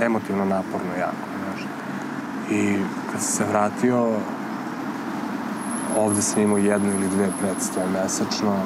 [0.00, 1.66] emotivno naporno jako, znaš.
[2.50, 2.78] I
[3.12, 4.08] kad sam se vratio,
[5.96, 8.56] ovde sam imao jednu ili dve predstave mesečno,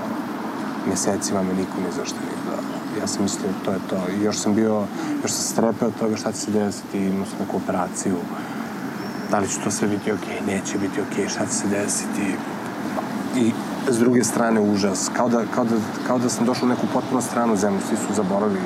[0.89, 3.01] mesecima me niko ni zašto nije gledao.
[3.01, 3.97] Ja sam mislio to je to.
[4.13, 4.83] I još sam bio,
[5.23, 8.17] još sam strepeo od toga šta će se desiti, imao sam neku operaciju.
[9.31, 12.35] Da li će to sve biti okej, neće biti okej, šta će se desiti.
[13.37, 13.53] I
[13.89, 15.11] s druge strane užas.
[15.17, 18.15] Kao da, kao da, kao da sam došao u neku potpuno stranu zemlju, svi su
[18.15, 18.61] zaboravili.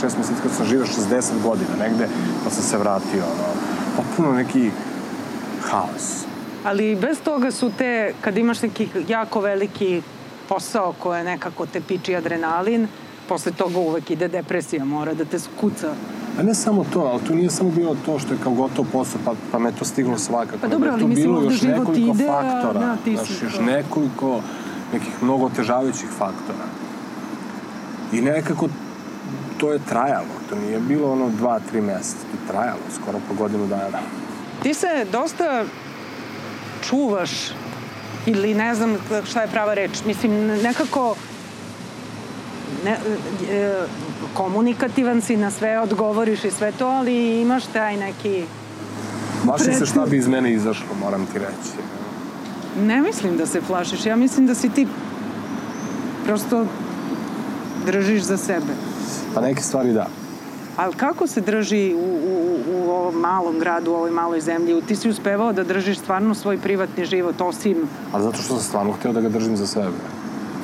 [0.00, 2.08] Šest meseci kad sam živao 60 godina negde,
[2.44, 3.24] pa sam se vratio.
[3.24, 3.48] Ono,
[3.96, 4.70] potpuno neki
[5.62, 6.24] haos.
[6.64, 10.02] Ali bez toga su te, kad imaš neki jako veliki
[10.48, 12.88] posao koje nekako te piči adrenalin,
[13.28, 15.94] posle toga uvek ide depresija, mora da te skuca.
[16.38, 19.20] A ne samo to, ali tu nije samo bilo to što je kao gotov posao,
[19.24, 20.58] pa, pa me to stiglo svakako.
[20.60, 22.80] Pa dobro, ali tu mislim, bilo još život nekoliko ide, faktora.
[22.80, 24.40] da, ti znaš, još nekoliko
[24.92, 26.64] nekih mnogo otežavajućih faktora.
[28.12, 28.68] I nekako
[29.58, 30.36] to je trajalo.
[30.48, 32.22] To nije bilo ono dva, tri meseca.
[32.22, 33.98] To je trajalo skoro po godinu dana.
[34.62, 35.64] Ti se dosta
[36.88, 37.30] čuvaš
[38.26, 40.04] ili ne znam šta je prava reč.
[40.06, 41.16] Mislim, nekako
[42.84, 42.96] ne,
[43.50, 43.86] e,
[44.36, 48.44] komunikativan si, na sve odgovoriš i sve to, ali imaš taj neki...
[49.44, 51.72] Plašim se šta bi iz mene izašlo, moram ti reći.
[52.86, 54.86] Ne mislim da se plašiš, ja mislim da si ti
[56.24, 56.66] prosto
[57.86, 58.72] držiš za sebe.
[59.34, 60.06] Pa neke stvari da.
[60.76, 64.82] Ali kako se drži u, u, u ovom malom gradu, u ovoj maloj zemlji?
[64.82, 67.88] Ti si uspevao da držiš stvarno svoj privatni život, osim...
[68.12, 70.15] Ali zato što sam stvarno hteo da ga držim za sebe.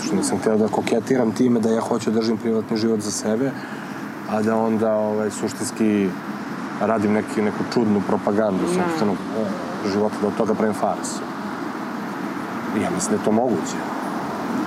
[0.05, 3.51] Što nisam hteo da koketiram time da ja hoću da držim privatni život za sebe,
[4.31, 6.09] a da onda ovaj, suštinski
[6.81, 8.75] radim neki, neku čudnu propagandu Da.
[8.75, 11.21] sobstvenog e, života, da od toga pravim farsu.
[12.83, 13.79] Ja mislim da je to moguće.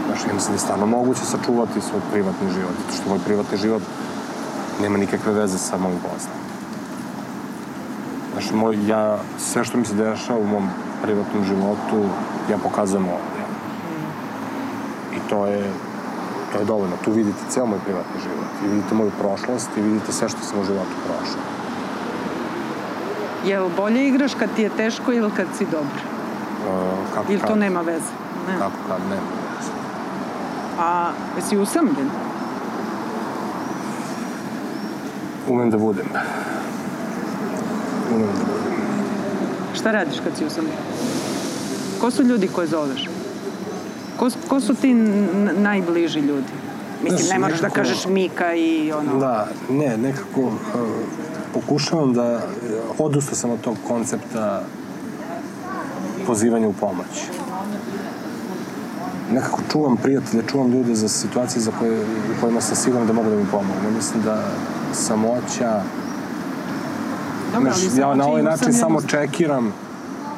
[0.08, 3.58] Znaš, ja mislim da je stvarno moguće sačuvati svoj privatni život, zato što moj privatni
[3.58, 3.82] život
[4.82, 6.40] nema nikakve veze sa mojim poslom.
[8.34, 10.70] Znaš, moj, ja, sve što mi se dešava u mom
[11.04, 12.10] privatnom životu,
[12.52, 13.35] ja pokazujem ovde.
[15.36, 15.64] To je,
[16.54, 16.96] to je dovoljno.
[17.06, 18.48] Tu vidite ceo moj privatni život.
[18.66, 21.42] I vidite moju prošlost i vidite sve što sam u životu prošao.
[23.46, 26.02] Jel bolje igraš kad ti je teško ili kad si dobar?
[26.06, 28.12] Uh, kako Ili kad, to nema veze?
[28.48, 28.58] Ne.
[28.60, 29.72] Kako kad, nema veze.
[30.80, 32.10] A jesi usamljen?
[35.50, 36.08] Umem da budem.
[38.12, 38.76] Umem da budem.
[39.74, 40.78] Šta radiš kad si usamljen?
[42.02, 43.15] Ko su ljudi koje zoveš?
[44.20, 44.94] Ko, ko su ti
[45.58, 46.52] najbliži ljudi?
[47.04, 49.20] Mislim, ne moraš da kažeš Mika i ono...
[49.20, 50.54] Da, ne, nekako uh,
[51.54, 52.42] pokušavam da uh,
[52.98, 54.64] odustao sam od tog koncepta
[56.28, 57.30] pozivanja u pomoć.
[59.32, 63.30] Nekako čuvam prijatelje, čuvam ljude za situacije za koje, u kojima sam siguran da mogu
[63.30, 63.96] da mi pomogu.
[63.96, 64.44] Mislim da
[64.94, 65.82] samoća...
[67.54, 69.74] Dobro, ali ja na ovaj način samo čekiram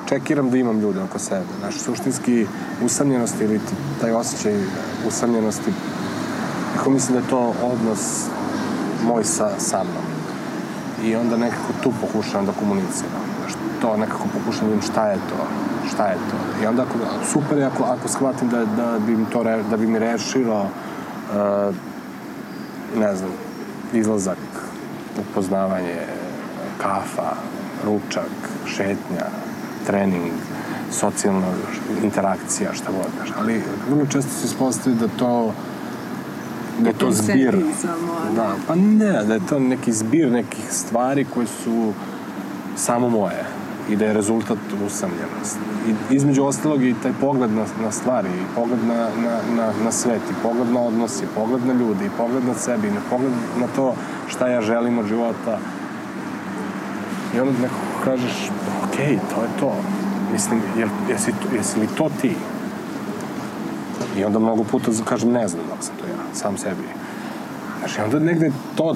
[0.10, 1.46] čekiram da imam ljude oko sebe.
[1.60, 2.48] Znaš, suštinski
[2.86, 3.60] usamljenost ili
[4.02, 4.54] taj osjećaj
[5.08, 5.72] usamljenosti
[6.78, 8.26] Kako mislim da je to odnos
[9.06, 10.04] moj sa, sa mnom.
[11.04, 13.28] I onda nekako tu pokušavam da komuniciram.
[13.82, 15.48] To nekako pokušavam da vidim šta je to,
[15.94, 16.64] šta je to.
[16.64, 16.94] I onda ako,
[17.32, 20.62] super je ako, ako shvatim da, da, bi mi to re, da bi mi rešilo
[20.62, 21.76] uh,
[23.00, 23.32] ne znam,
[23.94, 24.38] izlazak,
[25.20, 26.02] upoznavanje,
[26.78, 27.36] kafa,
[27.86, 28.32] ručak,
[28.66, 29.26] šetnja,
[29.88, 30.32] trening,
[30.92, 31.48] socijalna
[32.04, 33.30] interakcija, šta god, znaš.
[33.40, 35.54] Ali vrlo često se ispostavi da to
[36.80, 37.58] da je to zbir.
[38.36, 41.94] Da, pa ne, da je to neki zbir nekih stvari koje su
[42.76, 43.46] samo moje
[43.90, 45.58] i da je rezultat usamljenost.
[45.88, 49.92] I između ostalog i taj pogled na, na stvari, i pogled na, na, na, na
[49.92, 53.32] svet, i pogled na odnosi, i pogled na ljudi, i pogled na sebi, i pogled
[53.60, 53.96] na to
[54.28, 55.60] šta ja želim od života.
[57.36, 58.50] I onda nekako kažeš,
[59.06, 59.76] to je to.
[60.34, 62.36] Mislim, jel, jesi, jesi li to ti?
[64.18, 66.84] I onda mnogo puta kažem, ne znam da li sam to ja, sam sebi.
[67.80, 68.96] Znaš, i onda negde to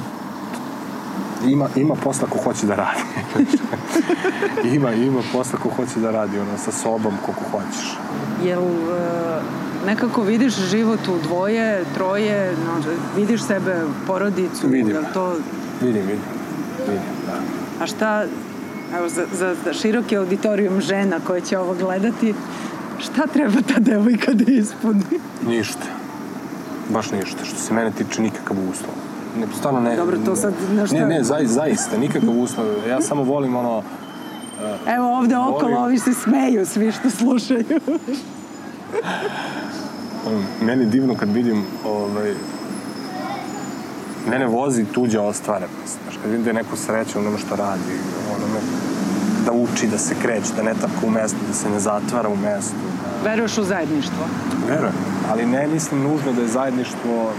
[1.47, 3.01] ima, ima posla ko hoće da radi.
[4.75, 7.97] ima, ima posla ko hoće da radi, ono, sa sobom koliko hoćeš.
[8.43, 8.81] Jel uh,
[9.85, 14.67] nekako vidiš život u dvoje, troje, no, vidiš sebe, porodicu?
[14.67, 14.95] Vidim.
[14.95, 15.35] Jel to...
[15.81, 16.25] Vidim, vidim.
[16.87, 17.39] Vidim, da.
[17.83, 18.25] A šta,
[18.97, 22.33] evo, za, za, za široki auditorijum žena koje će ovo gledati,
[22.99, 25.03] šta treba ta devojka da ispuni?
[25.47, 25.85] Ništa.
[26.89, 27.45] Baš ništa.
[27.45, 28.93] Što se mene tiče nikakav uslov.
[29.39, 29.95] Ne, stvarno ne...
[29.95, 30.95] Dobro, to sad nešto...
[30.95, 32.65] Ne, ne, zaista, zaista, nikakav uslov.
[32.89, 33.77] Ja samo volim ono...
[33.77, 33.83] Uh,
[34.95, 35.55] Evo ovde volim...
[35.55, 37.79] okolo, ovi se smeju svi što slušaju.
[40.61, 42.33] meni divno kad vidim ovaj,
[44.29, 45.99] mene vozi tuđe ostvarenost.
[46.25, 47.97] Da je neko srećan, nema što radi,
[48.35, 48.59] ono me,
[49.45, 52.35] da uči, da se kreće, da ne tapka u mestu, da se ne zatvara u
[52.35, 52.75] mestu.
[53.23, 53.29] Da...
[53.29, 54.25] Veruješ u zajedništvo?
[54.67, 54.93] Verujem,
[55.31, 57.31] ali ne mislim nužno da je zajedništvo uh,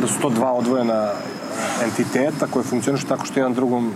[0.00, 1.10] da su to dva odvojena
[1.84, 3.94] entiteta koje funkcionišu tako što jedan drugom uh,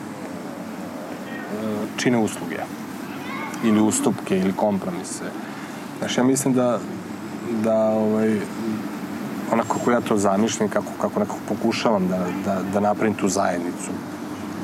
[1.97, 2.59] čine usluge
[3.65, 5.25] ili ustupke ili kompromise.
[5.99, 6.79] Znaš, ja mislim da
[7.63, 8.41] da ovaj,
[9.53, 13.91] onako kako ja to zamišljam, kako, kako nekako pokušavam da, da, da napravim tu zajednicu,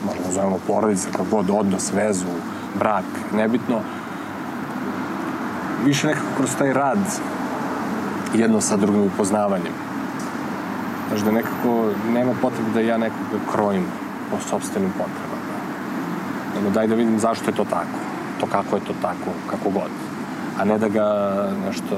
[0.06, 2.26] možda da zovemo porodica, kako god, odnos, vezu,
[2.78, 3.04] brak,
[3.36, 3.80] nebitno,
[5.84, 6.98] više nekako kroz taj rad
[8.34, 9.72] jedno sa drugim upoznavanjem.
[11.08, 13.84] Znaš, da nekako nema potrebe da ja nekog krojim
[14.30, 15.50] po sobstvenim potrebama.
[16.56, 17.98] Nego daj da vidim zašto je to tako.
[18.40, 19.90] To kako je to tako, kako god.
[20.58, 21.08] A ne da ga
[21.66, 21.96] nešto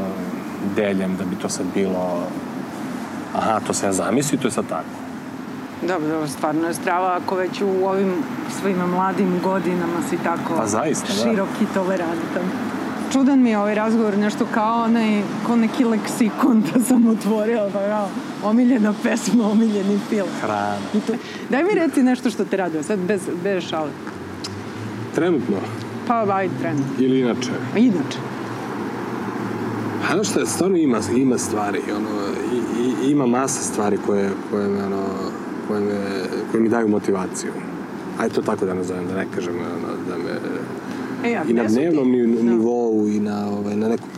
[0.76, 2.26] deljem da bi to sad bilo
[3.34, 4.88] aha, to se ja zamisli, to je sad tako.
[5.88, 8.14] Dobro, stvarno je strava ako već u ovim
[8.60, 11.22] svojim mladim godinama si tako pa zaista, da.
[11.22, 12.42] širok i tolerantan.
[13.12, 17.78] Čudan mi je ovaj razgovor, nešto kao onaj, kao neki leksikon da sam otvorila, pa
[17.78, 18.08] kao
[18.44, 20.28] omiljena pesma, omiljeni film.
[20.40, 20.76] Hrana.
[21.50, 23.90] Daj mi reci nešto što te raduje, sad bez, bez šale.
[25.14, 25.56] Trenutno?
[26.08, 27.04] Pa, ajde, trenutno.
[27.04, 27.50] Ili inače?
[27.76, 28.18] Inače.
[30.14, 32.08] Znaš šta, stvarno ima, ima stvari, ono,
[32.52, 35.04] i, i, ima masa stvari koje, koje, me, ono,
[35.68, 36.00] koje, me,
[36.50, 37.50] koje mi daju motivaciju.
[38.20, 40.30] Ajde to tako da nazovem, da ne kažem, ono, da me...
[41.28, 42.42] E, ja, I na dnevnom ti...
[42.42, 44.08] nivou i na, ovaj, na nekom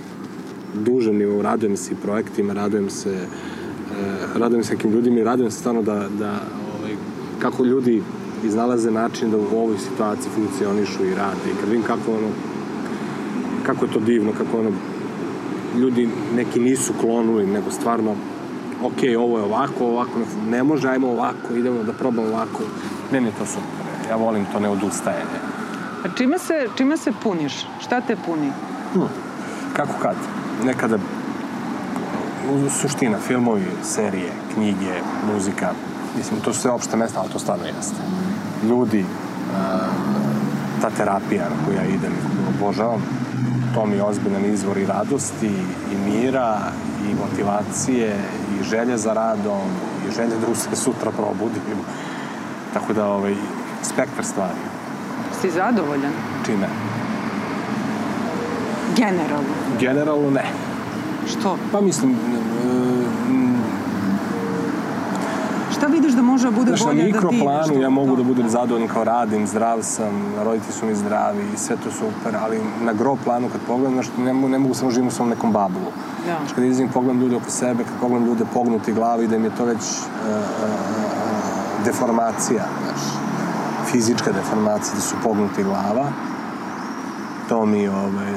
[0.74, 1.42] dužem nivou.
[1.42, 5.82] Radujem se i projektima, radujem se eh, radujem se nekim ljudima i radujem se stvarno
[5.82, 6.30] da, da
[6.78, 6.92] ovaj,
[7.38, 8.02] kako ljudi
[8.44, 11.50] iznalaze način da u ovoj situaciji funkcionišu i rade.
[11.52, 12.28] I kad vidim kako ono
[13.66, 14.70] kako je to divno, kako ono
[15.78, 18.14] ljudi neki nisu klonuli, nego stvarno
[18.82, 22.62] ok, ovo je ovako, ovako ne može, ajmo ovako, idemo da probamo ovako.
[23.12, 24.10] Meni je to super.
[24.10, 25.40] Ja volim to neodustajanje.
[26.04, 27.66] A čime se, čime se puniš?
[27.80, 28.50] Šta te puni?
[28.92, 29.00] Hm.
[29.76, 30.16] Kako kad?
[30.64, 30.98] Nekada
[32.80, 35.00] suština, filmovi, serije, knjige,
[35.32, 35.70] muzika,
[36.16, 37.96] mislim, to su sve opšte mesta, ali to stvarno jeste.
[38.68, 39.04] Ljudi,
[40.80, 42.12] ta terapija na koju ja idem,
[42.48, 43.02] obožavam,
[43.74, 45.52] to mi je ozbiljan izvor i radosti
[45.92, 46.58] i mira
[47.10, 48.16] i motivacije
[48.60, 49.68] i želje za radom
[50.08, 51.78] i želje da se sutra probudim.
[52.74, 53.34] Tako da, ovaj,
[53.82, 54.60] spektar stvari.
[55.40, 56.12] Si zadovoljan?
[56.46, 56.68] Čime?
[58.96, 59.54] Generalno?
[59.80, 60.44] Generalno ne.
[61.26, 61.58] Što?
[61.72, 62.16] Pa mislim,
[65.84, 67.12] Šta vidiš da može da bude Znaš, bolje da ti...
[67.12, 71.42] na mikroplanu ja mogu da budem zadovoljan kao radim, zdrav sam, roditelji su mi zdravi
[71.54, 74.74] i sve to super, ali na gro planu kad pogledam, znaš, ne, mogu, ne mogu
[74.74, 75.90] samo živim u svom nekom bablu.
[76.26, 76.36] Da.
[76.38, 79.50] Znaš, kad izim pogledam ljude oko sebe, kad pogledam ljude pognuti glavi, da im je
[79.56, 83.02] to već uh, uh, deformacija, znaš,
[83.92, 86.06] fizička deformacija, da su pognuti glava,
[87.48, 88.34] to mi, ovaj,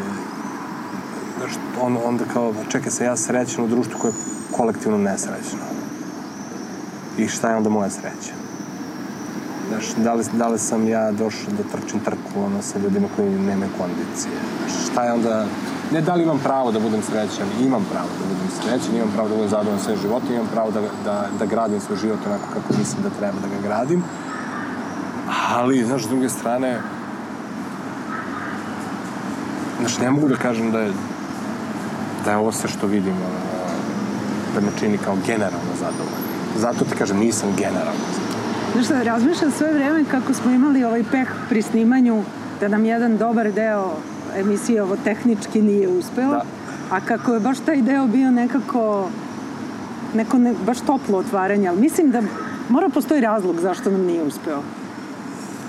[1.38, 4.14] znaš, on, onda kao, čekaj se, ja srećan u društvu koje
[4.52, 5.77] kolektivno nesrećno.
[7.18, 8.34] I šta je onda moja sreća?
[9.70, 13.30] Znaš, da li, da li sam ja došao da trčim trku ono, sa ljudima koji
[13.30, 14.34] nemaju kondicije?
[14.60, 15.46] Znaš, šta je onda...
[15.92, 19.30] Ne da li imam pravo da budem srećan, imam pravo da budem srećan, imam pravo
[19.30, 22.74] da budem zadovoljan svojim životom, imam pravo da, da, da gradim svoj život onako kako
[22.80, 24.04] mislim da treba da ga gradim.
[25.50, 26.80] Ali, znaš, s druge strane,
[29.80, 30.92] znaš, ne mogu da kažem da je
[32.26, 33.26] da je ovo sve što vidimo
[34.56, 36.37] da me čini kao generalno zadovoljno.
[36.58, 38.02] Zato ti kažem, nisam generalno.
[38.74, 42.24] Znaš šta, razmišljam sve vreme kako smo imali ovaj peh pri snimanju
[42.60, 43.92] da nam jedan dobar deo
[44.36, 46.44] emisije ovo tehnički nije uspeo, da.
[46.92, 49.10] a kako je baš taj deo bio nekako
[50.14, 52.22] neko ne, baš toplo otvaranje, ali mislim da
[52.70, 54.62] mora postoji razlog zašto nam nije uspeo.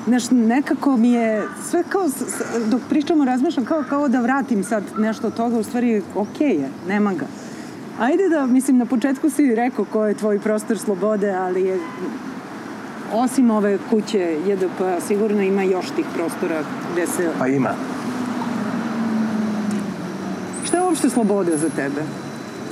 [0.07, 2.09] Znaš, nekako mi je sve kao,
[2.67, 6.61] dok pričamo, razmišljam kao, kao da vratim sad nešto od toga, u stvari, okej okay
[6.61, 7.27] je, nema ga.
[7.99, 11.79] Ajde da, mislim, na početku si rekao ko je tvoj prostor slobode, ali je,
[13.13, 17.31] osim ove kuće JDP, sigurno ima još tih prostora gde se...
[17.39, 17.71] Pa ima.
[20.65, 22.03] Šta je uopšte sloboda za tebe?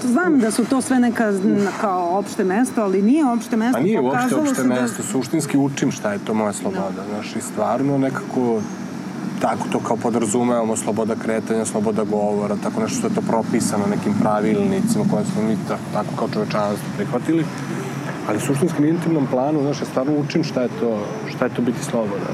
[0.02, 1.32] Znam da su to sve neka
[1.80, 3.78] kao opšte mesto, ali nije opšte mesto.
[3.78, 4.68] Pa nije uopšte opšte da...
[4.68, 5.02] mesto.
[5.02, 7.02] Suštinski učim šta je to moja sloboda.
[7.02, 7.14] No.
[7.14, 8.60] Znaš, i stvarno nekako
[9.46, 14.14] tako to kao podrazumevamo, sloboda kretanja, sloboda govora, tako nešto što je to propisano nekim
[14.20, 15.56] pravilnicima koje smo mi
[15.92, 17.44] tako kao čovečanstvo prihvatili.
[18.28, 20.98] Ali suštinski na intimnom planu, znaš, ja stvarno učim šta je to,
[21.36, 22.32] šta je to biti sloboda.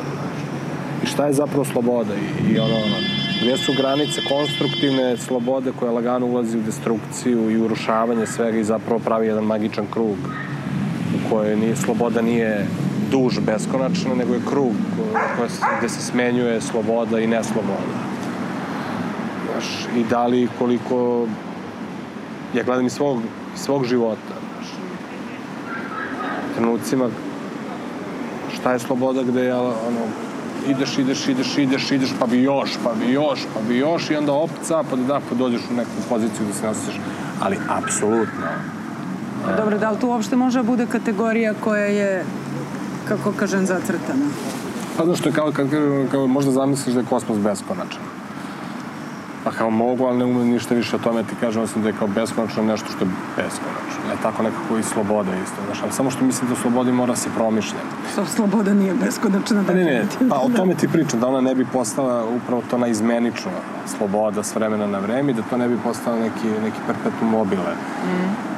[1.02, 2.96] I šta je zapravo sloboda i, i ono, ono,
[3.40, 8.98] gdje su granice konstruktivne slobode koja lagano ulazi u destrukciju i urušavanje svega i zapravo
[8.98, 10.16] pravi jedan magičan krug
[11.14, 12.66] u kojoj nije, sloboda nije
[13.12, 14.72] duž beskonačno, nego je krug
[15.36, 15.48] koja,
[15.78, 17.92] gde se smenjuje sloboda i nesloboda.
[19.52, 21.26] Znaš, I da li koliko
[22.54, 23.20] ja gledam iz svog,
[23.54, 24.68] iz svog života, znaš,
[26.54, 27.08] trenucima
[28.54, 30.04] šta je sloboda gde ja ono,
[30.68, 34.16] ideš, ideš, ideš, ideš, ideš, pa bi još, pa bi još, pa bi još i
[34.16, 37.00] onda opet pa da pa dođeš u neku poziciju da se nosiš,
[37.40, 38.46] ali apsolutno.
[39.56, 42.24] Dobro, da li tu uopšte može da bude kategorija koja je,
[43.16, 44.26] kako kažem, zacrtana?
[44.96, 45.66] Pa znaš, to je kao, kao,
[46.10, 48.02] kao možda zamisliš da je kosmos beskonačan.
[49.44, 51.94] Pa kao mogu, ali ne umem ništa više o tome ti kažem, osim da je
[51.98, 54.10] kao beskonačno nešto što je beskonačno.
[54.10, 57.30] Je tako nekako i sloboda isto, znaš, ali samo što mislim da slobodi mora se
[57.34, 57.86] promišljati.
[58.14, 59.64] So, sloboda nije beskonačna.
[59.66, 62.78] Pa ne, ne, pa o tome ti pričam, da ona ne bi postala upravo to
[62.78, 63.50] naizmenično
[63.96, 67.74] sloboda s vremena na vreme i da to ne bi postala neki, neki perpetuum mobile.
[68.06, 68.52] Mm.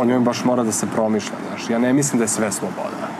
[0.00, 1.70] O njoj baš mora da se promišlja, znaš.
[1.70, 3.11] Ja ne mislim da je sve sloboda.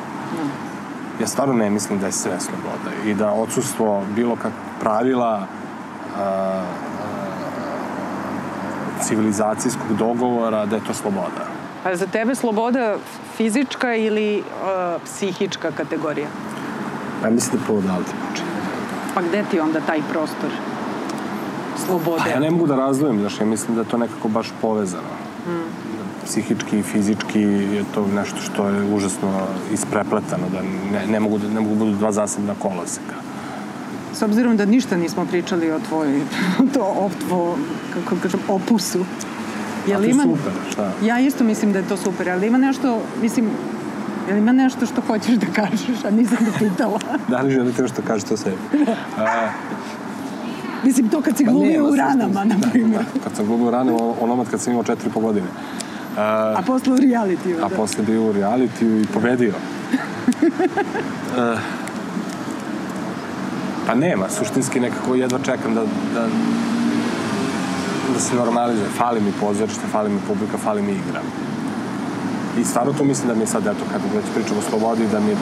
[1.23, 5.47] Ja stvarno ne mislim da je sve sloboda i da odsustvo bilo kakvog pravila
[6.19, 6.63] a,
[9.01, 11.47] civilizacijskog dogovora da je to sloboda.
[11.85, 12.97] A za tebe sloboda
[13.37, 16.29] fizička ili uh, psihička kategorija?
[17.23, 18.43] Pa mislim da povodavati poče.
[19.15, 20.51] Pa gde ti onda taj prostor
[21.87, 22.23] slobode?
[22.25, 25.22] Pa ja ne mogu da razdvojim, znaš, ja mislim da je to nekako baš povezano.
[26.25, 30.63] Psihički i fizički je to nešto što je užasno isprepletano, da
[30.93, 33.23] ne, ne, mogu, da, ne mogu da budu dva zasebna koloseka
[34.23, 36.21] s obzirom da ništa nismo pričali o tvoj,
[36.75, 37.59] to, o tvo,
[37.95, 39.05] kako kažem, opusu.
[39.87, 40.23] Je li ima...
[40.23, 40.93] super, šta?
[41.05, 43.47] Ja isto mislim da je to super, ali ima nešto, mislim,
[44.29, 46.99] je li ima nešto što hoćeš da kažeš, a nisam da pitala?
[47.31, 48.57] da li želite nešto kažete o sebi?
[49.19, 49.51] a,
[50.85, 53.03] Mislim, to kad si pa glumio u ranama, na primjer.
[53.03, 55.47] Da, da, kad sam glumio u ranama, onomad kad sam imao četiri po godine.
[56.19, 57.67] A, a posle u realitiju, da.
[57.67, 59.55] A posle bio u realitiju i pobedio.
[61.37, 61.59] uh,
[63.87, 65.81] Pa nema, suštinski nekako jedva čekam da,
[66.15, 66.27] da,
[68.15, 68.89] da se normalizuje.
[68.99, 71.21] Fali mi pozorište, fali mi publika, fali mi igra.
[72.59, 75.37] I stvarno to mislim da mi sad, eto, kada već pričamo o slobodi, da mi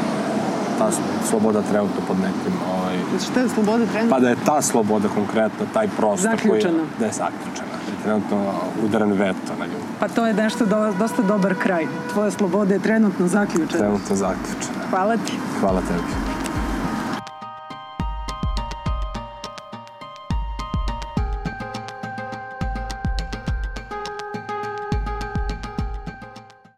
[0.78, 0.90] ta
[1.30, 2.52] sloboda trenutno pod nekim...
[2.74, 2.96] Ovaj,
[3.30, 4.16] Šta je sloboda trenutno?
[4.16, 6.78] Pa da je ta sloboda konkretno, taj prostor zaključena.
[6.78, 6.98] koji...
[6.98, 7.69] Da je zaključena.
[8.02, 8.52] Trenutno
[8.84, 9.80] udaren veto na nju.
[10.00, 11.86] Pa to je nešto do, dosta dobar kraj.
[12.12, 13.78] Tvoja sloboda je trenutno zaključena.
[13.78, 14.86] Trenutno zaključena.
[14.90, 15.32] Hvala ti.
[15.60, 16.29] Hvala tebi.